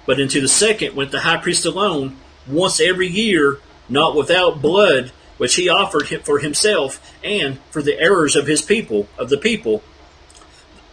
[0.06, 3.58] But into the second went the high priest alone, once every year,
[3.88, 9.08] not without blood, which he offered for himself and for the errors of his people,
[9.18, 9.82] of the people.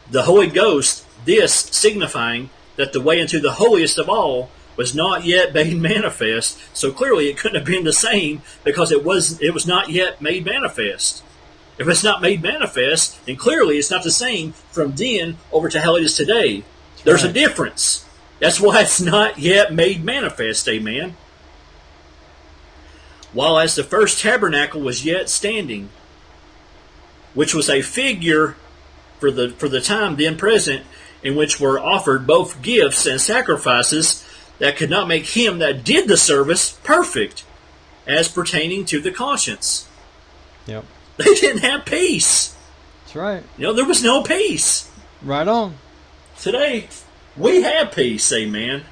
[0.10, 5.26] The Holy Ghost, this signifying that the way into the holiest of all was not
[5.26, 6.58] yet made manifest.
[6.74, 10.22] So clearly it couldn't have been the same because it was it was not yet
[10.22, 11.24] made manifest.
[11.78, 15.80] If it's not made manifest, then clearly it's not the same from then over to
[15.82, 16.64] how it is today.
[17.04, 17.30] There's right.
[17.30, 18.06] a difference.
[18.40, 21.16] That's why it's not yet made manifest, amen.
[23.34, 25.90] While as the first tabernacle was yet standing,
[27.34, 28.56] which was a figure
[29.20, 30.86] for the for the time then present,
[31.22, 34.26] in which were offered both gifts and sacrifices
[34.58, 37.44] that could not make him that did the service perfect,
[38.08, 39.88] as pertaining to the conscience.
[40.66, 40.86] Yep.
[41.18, 42.56] They didn't have peace.
[43.04, 43.44] That's right.
[43.58, 44.90] You know, there was no peace.
[45.22, 45.76] Right on.
[46.40, 46.88] Today,
[47.36, 48.86] we have peace, amen.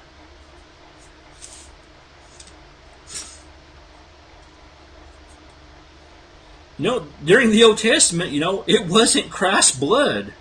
[6.78, 10.34] You know, during the Old Testament, you know, it wasn't Christ's blood.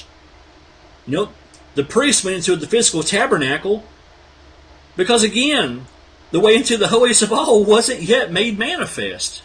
[1.06, 1.28] You know,
[1.74, 3.84] the priest went into the physical tabernacle
[4.96, 5.86] because, again,
[6.30, 9.42] the way into the holiest of all wasn't yet made manifest.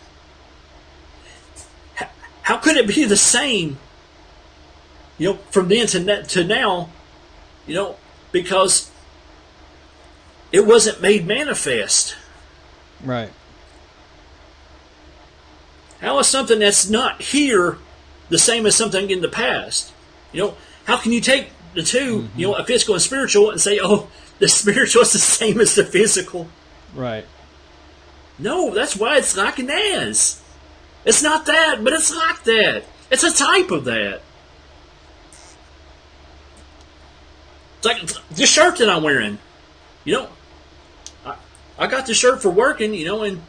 [2.44, 3.78] How could it be the same,
[5.18, 6.90] you know, from then to, to now,
[7.68, 7.96] you know,
[8.32, 8.92] because
[10.52, 12.16] it wasn't made manifest.
[13.04, 13.32] Right.
[16.02, 17.78] How is something that's not here
[18.30, 19.94] the same as something in the past?
[20.32, 22.40] You know, how can you take the 2 mm-hmm.
[22.40, 25.76] you know, a physical and spiritual, and say, oh, the spiritual is the same as
[25.76, 26.48] the physical?
[26.96, 27.26] Right.
[28.40, 30.42] No, that's why it's like an as.
[31.06, 32.84] It's not that, but it's like that.
[33.12, 34.22] It's a type of that.
[37.78, 39.38] It's like the shirt that I'm wearing.
[40.04, 40.28] You know,
[41.26, 41.36] I,
[41.78, 43.42] I got the shirt for working, you know, and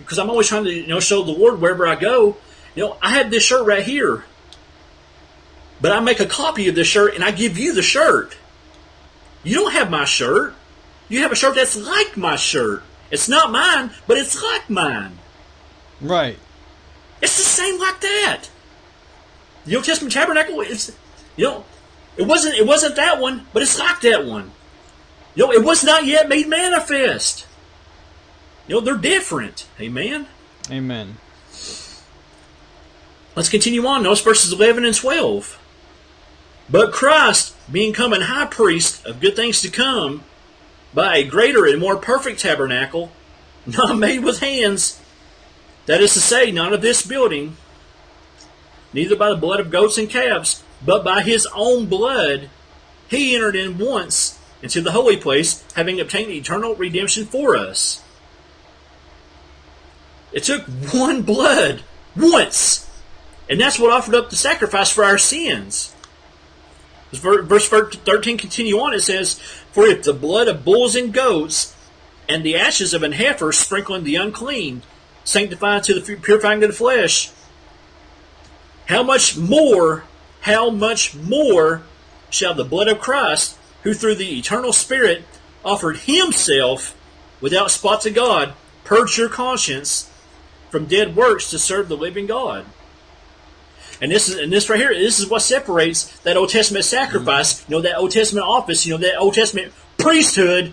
[0.00, 2.36] because I'm always trying to you know show the Lord wherever I go.
[2.74, 4.24] You know, I have this shirt right here,
[5.80, 8.36] but I make a copy of this shirt and I give you the shirt.
[9.42, 10.54] You don't have my shirt.
[11.08, 12.82] You have a shirt that's like my shirt.
[13.10, 15.18] It's not mine, but it's like mine.
[16.00, 16.38] Right.
[17.20, 18.44] It's the same like that.
[19.66, 20.96] The Old Testament tabernacle is,
[21.36, 21.64] you know,
[22.16, 24.52] it wasn't it wasn't that one, but it's like that one.
[25.34, 27.46] You know, it was not yet made manifest.
[28.70, 29.66] You know, they're different.
[29.80, 30.28] Amen.
[30.70, 31.16] Amen.
[33.34, 34.04] Let's continue on.
[34.04, 35.58] Notice verses 11 and 12.
[36.70, 40.22] But Christ, being come an high priest of good things to come,
[40.94, 43.10] by a greater and more perfect tabernacle,
[43.66, 45.00] not made with hands,
[45.86, 47.56] that is to say, not of this building,
[48.92, 52.48] neither by the blood of goats and calves, but by his own blood,
[53.08, 58.04] he entered in once into the holy place, having obtained eternal redemption for us.
[60.32, 60.62] It took
[60.92, 61.82] one blood
[62.16, 62.88] once.
[63.48, 65.94] And that's what offered up the sacrifice for our sins.
[67.12, 69.34] Verse 13 continue on, it says,
[69.72, 71.74] For if the blood of bulls and goats
[72.28, 74.82] and the ashes of an heifer sprinkling the unclean
[75.24, 77.32] sanctify to the purifying of the flesh,
[78.86, 80.04] how much more,
[80.42, 81.82] how much more
[82.30, 85.24] shall the blood of Christ, who through the eternal Spirit
[85.64, 86.96] offered himself
[87.40, 88.54] without spot to God,
[88.84, 90.09] purge your conscience
[90.70, 92.64] from dead works to serve the living God.
[94.00, 97.54] And this is and this right here, this is what separates that Old Testament sacrifice,
[97.54, 97.72] mm-hmm.
[97.72, 100.72] you know, that Old Testament office, you know, that Old Testament priesthood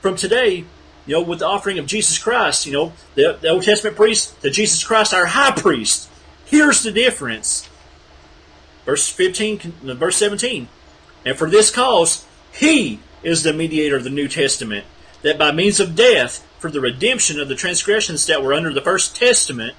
[0.00, 0.64] from today,
[1.06, 4.40] you know, with the offering of Jesus Christ, you know, the, the Old Testament priest
[4.42, 6.08] to Jesus Christ, our high priest.
[6.46, 7.68] Here's the difference.
[8.84, 10.68] Verse 15, verse 17.
[11.24, 14.84] And for this cause, he is the mediator of the New Testament,
[15.22, 18.80] that by means of death, for the redemption of the transgressions that were under the
[18.80, 19.74] first testament,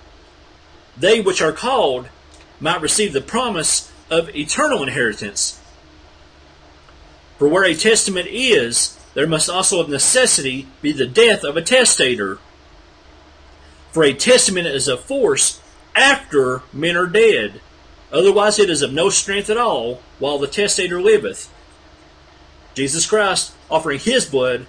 [0.95, 2.09] they which are called
[2.59, 5.59] might receive the promise of eternal inheritance.
[7.39, 11.61] For where a testament is, there must also of necessity be the death of a
[11.63, 12.37] testator.
[13.91, 15.59] For a testament is of force
[15.95, 17.61] after men are dead.
[18.11, 21.51] Otherwise, it is of no strength at all while the testator liveth.
[22.75, 24.67] Jesus Christ offering his blood,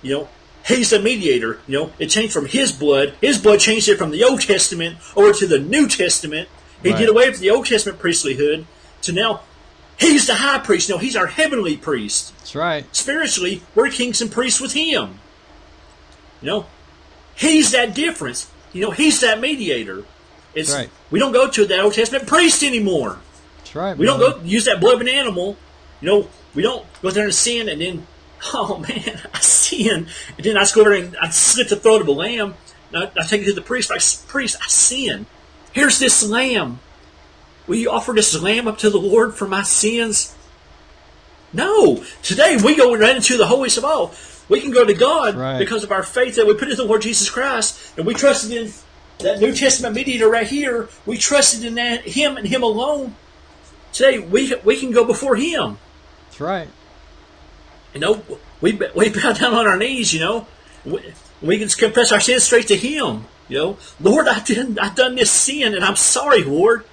[0.00, 0.28] you know,
[0.66, 1.60] He's the mediator.
[1.66, 3.14] You know, it changed from his blood.
[3.20, 6.48] His blood changed it from the Old Testament over to the New Testament.
[6.82, 6.98] He Right.
[6.98, 8.66] did away with the Old Testament priesthood
[9.02, 9.40] to now
[9.98, 10.88] he's the high priest.
[10.88, 12.32] No, he's our heavenly priest.
[12.38, 12.84] That's right.
[12.96, 15.20] Spiritually, we're kings and priests with him.
[16.40, 16.66] You know,
[17.34, 18.46] he's that difference.
[18.72, 20.04] You know, he's that mediator.
[20.54, 20.88] It's Right.
[21.10, 23.18] we don't go to that Old Testament priest anymore.
[23.58, 23.96] That's right.
[23.96, 25.56] We don't go use that blood of an animal.
[26.00, 28.06] You know, we don't go there and sin and then,
[28.52, 30.08] oh man, I sin.
[30.36, 32.54] And then I just go over and I slit the throat of a lamb.
[32.94, 33.90] I, I take it to the priest.
[33.90, 35.26] Like, priest, I sin.
[35.72, 36.78] Here's this lamb.
[37.66, 40.34] Will you offer this lamb up to the Lord for my sins?
[41.52, 42.04] No.
[42.22, 44.14] Today we go right into the holiest of all.
[44.48, 45.58] We can go to God Right.
[45.58, 48.52] because of our faith that we put in the Lord Jesus Christ, and we trusted
[48.52, 48.72] in
[49.20, 50.88] that New Testament mediator right here.
[51.06, 53.14] We trusted in that Him and Him alone.
[53.92, 55.78] Today we we can go before Him.
[56.26, 56.68] That's right.
[57.94, 58.24] You know,
[58.60, 60.12] we we bow down on our knees.
[60.12, 60.46] You know,
[60.84, 61.00] we,
[61.40, 63.24] we can confess our sins straight to Him.
[63.48, 66.84] You know, Lord, I did I done this sin, and I'm sorry, Lord.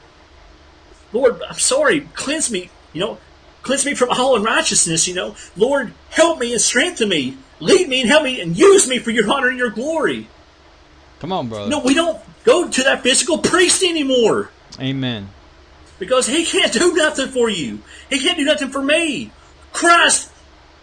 [1.12, 2.02] Lord, I'm sorry.
[2.14, 2.70] Cleanse me.
[2.93, 3.18] You know,
[3.64, 5.08] cleanse me from all unrighteousness.
[5.08, 7.38] You know, Lord, help me and strengthen me.
[7.60, 10.28] Lead me and help me and use me for your honor and your glory.
[11.20, 11.70] Come on, brother.
[11.70, 14.49] No, we don't go to that physical priest anymore
[14.80, 15.30] Amen.
[15.99, 17.80] because he can't do nothing for you.
[18.10, 19.32] He can't do nothing for me.
[19.72, 20.31] Christ,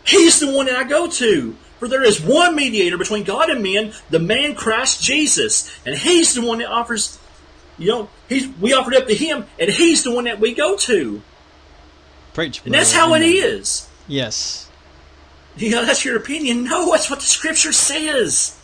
[0.09, 1.57] he's the one that I go to.
[1.79, 5.73] For there is one mediator between God and men, the man Christ Jesus.
[5.87, 7.19] And he's the one that offers,
[7.79, 10.77] you know, he's, we offered up to him, and he's the one that we go
[10.77, 11.23] to.
[12.35, 12.63] Preach.
[12.65, 13.33] And that's how it Amen.
[13.33, 13.89] is.
[14.09, 14.69] Yes.
[15.57, 16.65] You know, that's your opinion.
[16.65, 18.59] No, that's what the scripture says.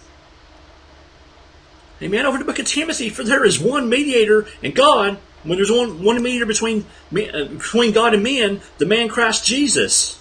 [2.03, 2.27] Amen.
[2.27, 5.19] Over the book of Timothy, for there is one mediator and God.
[5.45, 10.19] When there's one one mediator between uh, between God and men, the man Christ Jesus.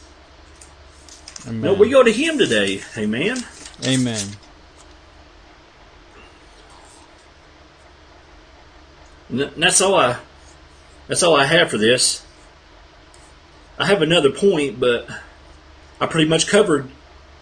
[1.47, 1.61] Amen.
[1.61, 2.81] No, we go to Him today.
[2.97, 3.37] Amen.
[3.85, 4.27] Amen.
[9.29, 10.19] And that's all I.
[11.07, 12.25] That's all I have for this.
[13.77, 15.09] I have another point, but
[15.99, 16.89] I pretty much covered,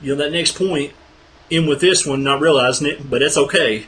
[0.01, 0.93] you know, that next point
[1.49, 3.85] in with this one, not realizing it, but that's okay.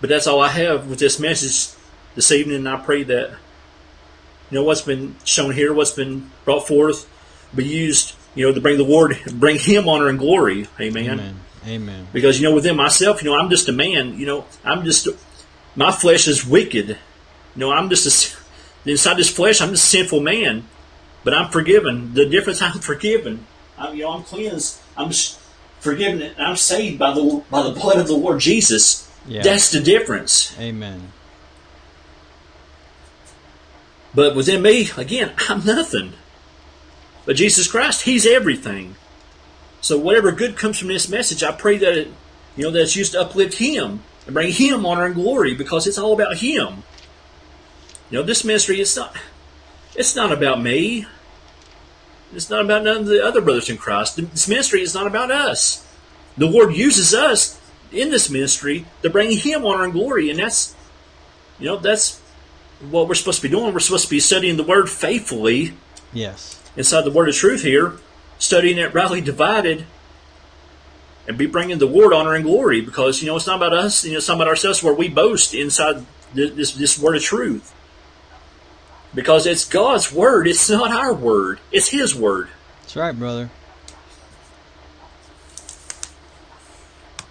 [0.00, 1.76] But that's all I have with this message
[2.14, 2.56] this evening.
[2.56, 7.08] And I pray that, you know, what's been shown here, what's been brought forth,
[7.54, 10.68] be used, you know, to bring the Lord, bring Him honor and glory.
[10.78, 11.10] Amen.
[11.10, 11.40] Amen.
[11.66, 12.06] Amen.
[12.12, 14.16] Because you know, within myself, you know, I'm just a man.
[14.18, 15.08] You know, I'm just
[15.74, 16.90] my flesh is wicked.
[16.90, 16.96] You
[17.56, 19.60] know, I'm just a, inside this flesh.
[19.60, 20.64] I'm just a sinful man,
[21.24, 22.14] but I'm forgiven.
[22.14, 23.46] The difference, I'm forgiven.
[23.76, 24.80] I'm, you know, I'm cleansed.
[24.96, 25.10] I'm
[25.80, 26.22] forgiven.
[26.22, 29.10] and I'm saved by the by the blood of the Lord Jesus.
[29.26, 29.42] Yeah.
[29.42, 30.56] That's the difference.
[30.60, 31.12] Amen.
[34.14, 36.14] But within me, again, I'm nothing.
[37.26, 38.94] But Jesus Christ, He's everything.
[39.80, 42.08] So whatever good comes from this message, I pray that it,
[42.56, 45.86] you know, that it's used to uplift Him and bring Him honor and glory because
[45.86, 46.84] it's all about Him.
[48.10, 49.16] You know, this ministry is not.
[49.94, 51.06] It's not about me.
[52.32, 54.16] It's not about none of the other brothers in Christ.
[54.16, 55.86] This ministry is not about us.
[56.36, 57.60] The Lord uses us
[57.92, 60.74] in this ministry to bring Him honor and glory, and that's,
[61.58, 62.20] you know, that's
[62.90, 63.72] what we're supposed to be doing.
[63.72, 65.72] We're supposed to be studying the Word faithfully
[66.12, 66.62] Yes.
[66.76, 67.94] Inside the Word of Truth here,
[68.38, 69.86] studying it rightly divided,
[71.26, 72.80] and be bringing the Word honor and glory.
[72.80, 74.04] Because you know it's not about us.
[74.04, 76.04] You know it's not about ourselves where we boast inside
[76.34, 77.74] th- this this Word of Truth.
[79.14, 80.46] Because it's God's Word.
[80.46, 81.60] It's not our Word.
[81.72, 82.48] It's His Word.
[82.82, 83.50] That's right, brother.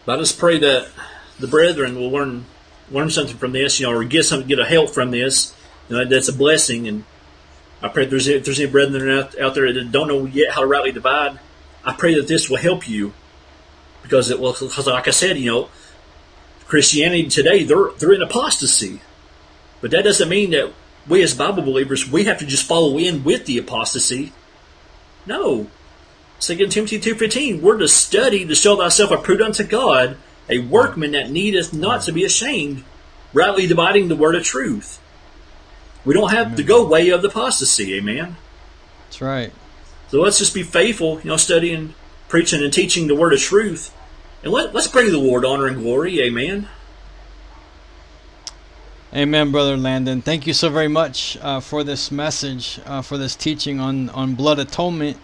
[0.05, 0.89] But I just pray that
[1.39, 2.45] the brethren will learn
[2.91, 5.55] learn something from this, you know, or get some get a help from this.
[5.89, 6.87] You know, that's a blessing.
[6.87, 7.03] And
[7.81, 10.61] I pray there's if there's any brethren out, out there that don't know yet how
[10.61, 11.39] to rightly divide,
[11.83, 13.13] I pray that this will help you
[14.01, 14.53] because it will.
[14.53, 15.69] Because like I said, you know,
[16.67, 19.01] Christianity today they're they're in apostasy,
[19.81, 20.73] but that doesn't mean that
[21.07, 24.33] we as Bible believers we have to just follow in with the apostasy.
[25.27, 25.67] No,
[26.39, 27.61] Second Timothy two fifteen.
[27.61, 30.17] We're to study to show thyself approved unto God,
[30.49, 32.83] a workman that needeth not to be ashamed,
[33.33, 34.99] rightly dividing the word of truth.
[36.05, 38.37] We don't have to go way of the apostasy, amen.
[39.05, 39.51] That's right.
[40.09, 41.95] So let's just be faithful, you know, studying,
[42.29, 43.93] preaching, and teaching the word of truth,
[44.43, 46.69] and let, let's bring the Lord honor and glory, amen.
[49.15, 50.21] Amen, brother Landon.
[50.21, 54.35] Thank you so very much uh, for this message, uh, for this teaching on on
[54.35, 55.17] blood atonement,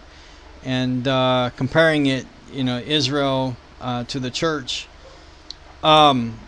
[0.64, 4.88] and uh, comparing it, you know, Israel uh, to the church.
[5.82, 6.38] Um,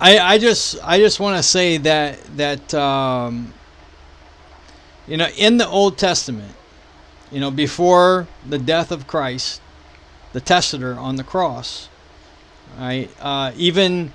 [0.00, 3.52] I I just I just want to say that that um,
[5.06, 6.52] you know in the Old Testament,
[7.30, 9.60] you know, before the death of Christ,
[10.32, 11.88] the testator on the cross.
[12.78, 13.10] Right?
[13.20, 14.12] Uh, even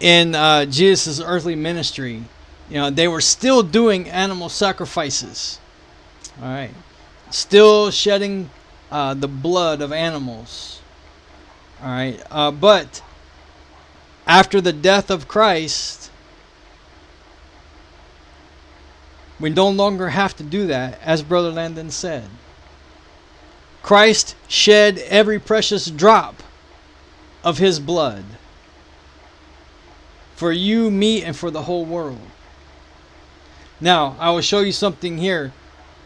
[0.00, 2.24] in uh, Jesus' earthly ministry,
[2.68, 5.58] you know, they were still doing animal sacrifices.
[6.42, 6.74] All right,
[7.30, 8.50] still shedding
[8.90, 10.80] uh, the blood of animals.
[11.82, 13.02] All right, uh, but
[14.26, 16.10] after the death of Christ,
[19.38, 22.24] we no longer have to do that, as Brother Landon said.
[23.82, 26.42] Christ shed every precious drop
[27.44, 28.24] of his blood
[30.34, 32.20] for you, me, and for the whole world.
[33.80, 35.52] Now, I will show you something here.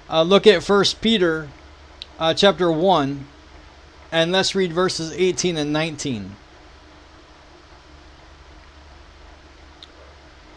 [0.09, 1.49] Uh, look at First Peter
[2.19, 3.27] uh, chapter 1,
[4.13, 6.37] and let's read verses 18 and 19.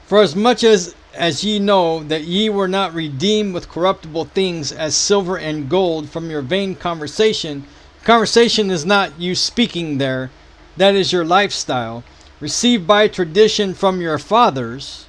[0.06, 4.72] For as much as as ye know that ye were not redeemed with corruptible things
[4.72, 7.66] as silver and gold from your vain conversation,
[8.04, 10.32] conversation is not you speaking there,
[10.76, 12.04] that is your lifestyle,
[12.40, 15.06] received by tradition from your fathers,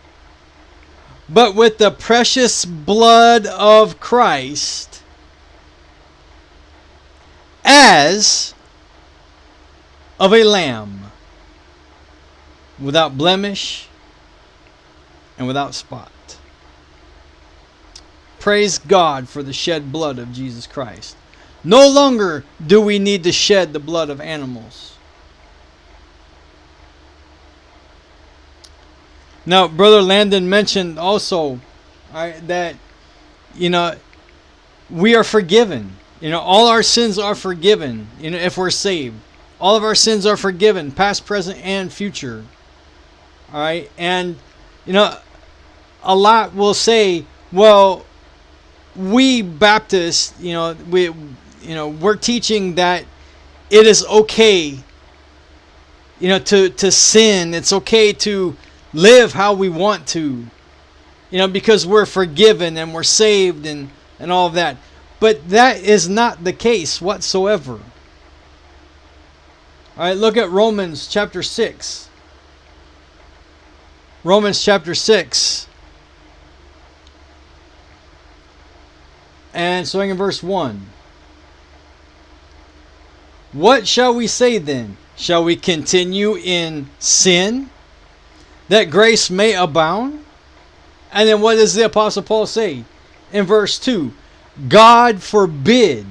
[1.28, 5.02] but with the precious blood of Christ,
[7.64, 8.54] as
[10.20, 11.10] of a lamb,
[12.78, 13.88] without blemish
[15.38, 16.10] and without spot.
[18.38, 21.16] Praise God for the shed blood of Jesus Christ.
[21.64, 24.96] No longer do we need to shed the blood of animals.
[29.46, 31.60] Now, Brother Landon mentioned also
[32.12, 32.76] right, that,
[33.54, 33.96] you know,
[34.90, 35.96] we are forgiven.
[36.20, 39.16] You know, all our sins are forgiven, you know, if we're saved.
[39.60, 42.44] All of our sins are forgiven, past, present, and future.
[43.52, 43.90] All right?
[43.98, 44.36] And,
[44.86, 45.16] you know,
[46.02, 48.04] a lot will say, well,
[48.96, 51.04] we Baptists, you know, we,
[51.62, 53.04] you know, we're teaching that
[53.70, 54.78] it is okay,
[56.20, 57.54] you know, to, to sin.
[57.54, 58.56] It's okay to
[58.92, 60.46] live how we want to,
[61.30, 64.76] you know, because we're forgiven and we're saved and, and all of that.
[65.18, 67.80] But that is not the case whatsoever.
[69.96, 72.08] All right, look at Romans chapter 6.
[74.24, 75.68] Romans chapter 6.
[79.52, 80.86] And starting in verse 1.
[83.52, 84.96] What shall we say then?
[85.14, 87.68] Shall we continue in sin
[88.68, 90.24] that grace may abound?
[91.12, 92.84] And then what does the Apostle Paul say
[93.30, 94.10] in verse 2?
[94.68, 96.06] God forbid.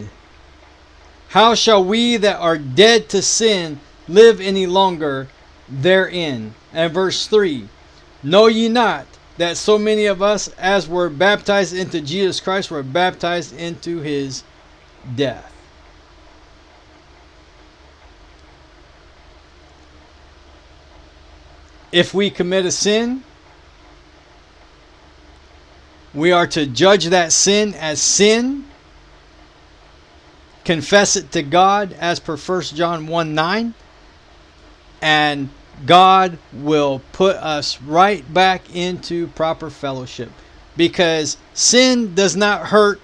[1.30, 5.28] How shall we that are dead to sin live any longer
[5.68, 6.53] therein?
[6.72, 7.70] And verse 3
[8.24, 9.05] Know ye not
[9.38, 14.43] that so many of us as were baptized into Jesus Christ were baptized into his
[15.15, 15.49] death.
[21.91, 23.24] If we commit a sin,
[26.13, 28.65] we are to judge that sin as sin,
[30.63, 33.74] confess it to God as per 1 John 1 9,
[35.01, 35.49] and
[35.86, 40.29] God will put us right back into proper fellowship
[40.77, 43.01] because sin does not hurt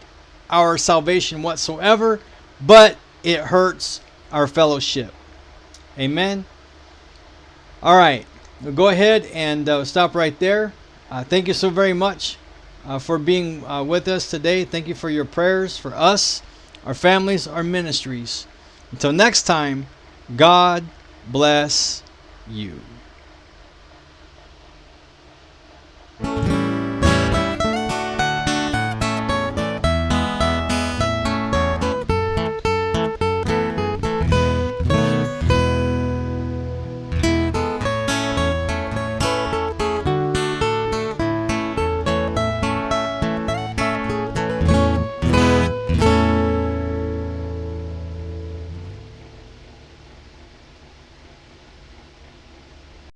[0.50, 2.20] our salvation whatsoever,
[2.62, 4.02] but it hurts
[4.32, 5.14] our fellowship.
[5.98, 6.46] Amen.
[7.84, 8.26] All right,
[8.62, 10.74] we'll go ahead and uh, stop right there.
[11.12, 12.38] Uh, thank you so very much
[12.86, 14.64] uh, for being uh, with us today.
[14.66, 16.42] Thank you for your prayers for us,
[16.86, 18.48] our families, our ministries.
[18.92, 19.88] Until next time,
[20.36, 20.84] God
[21.28, 22.04] bless
[22.50, 22.80] you.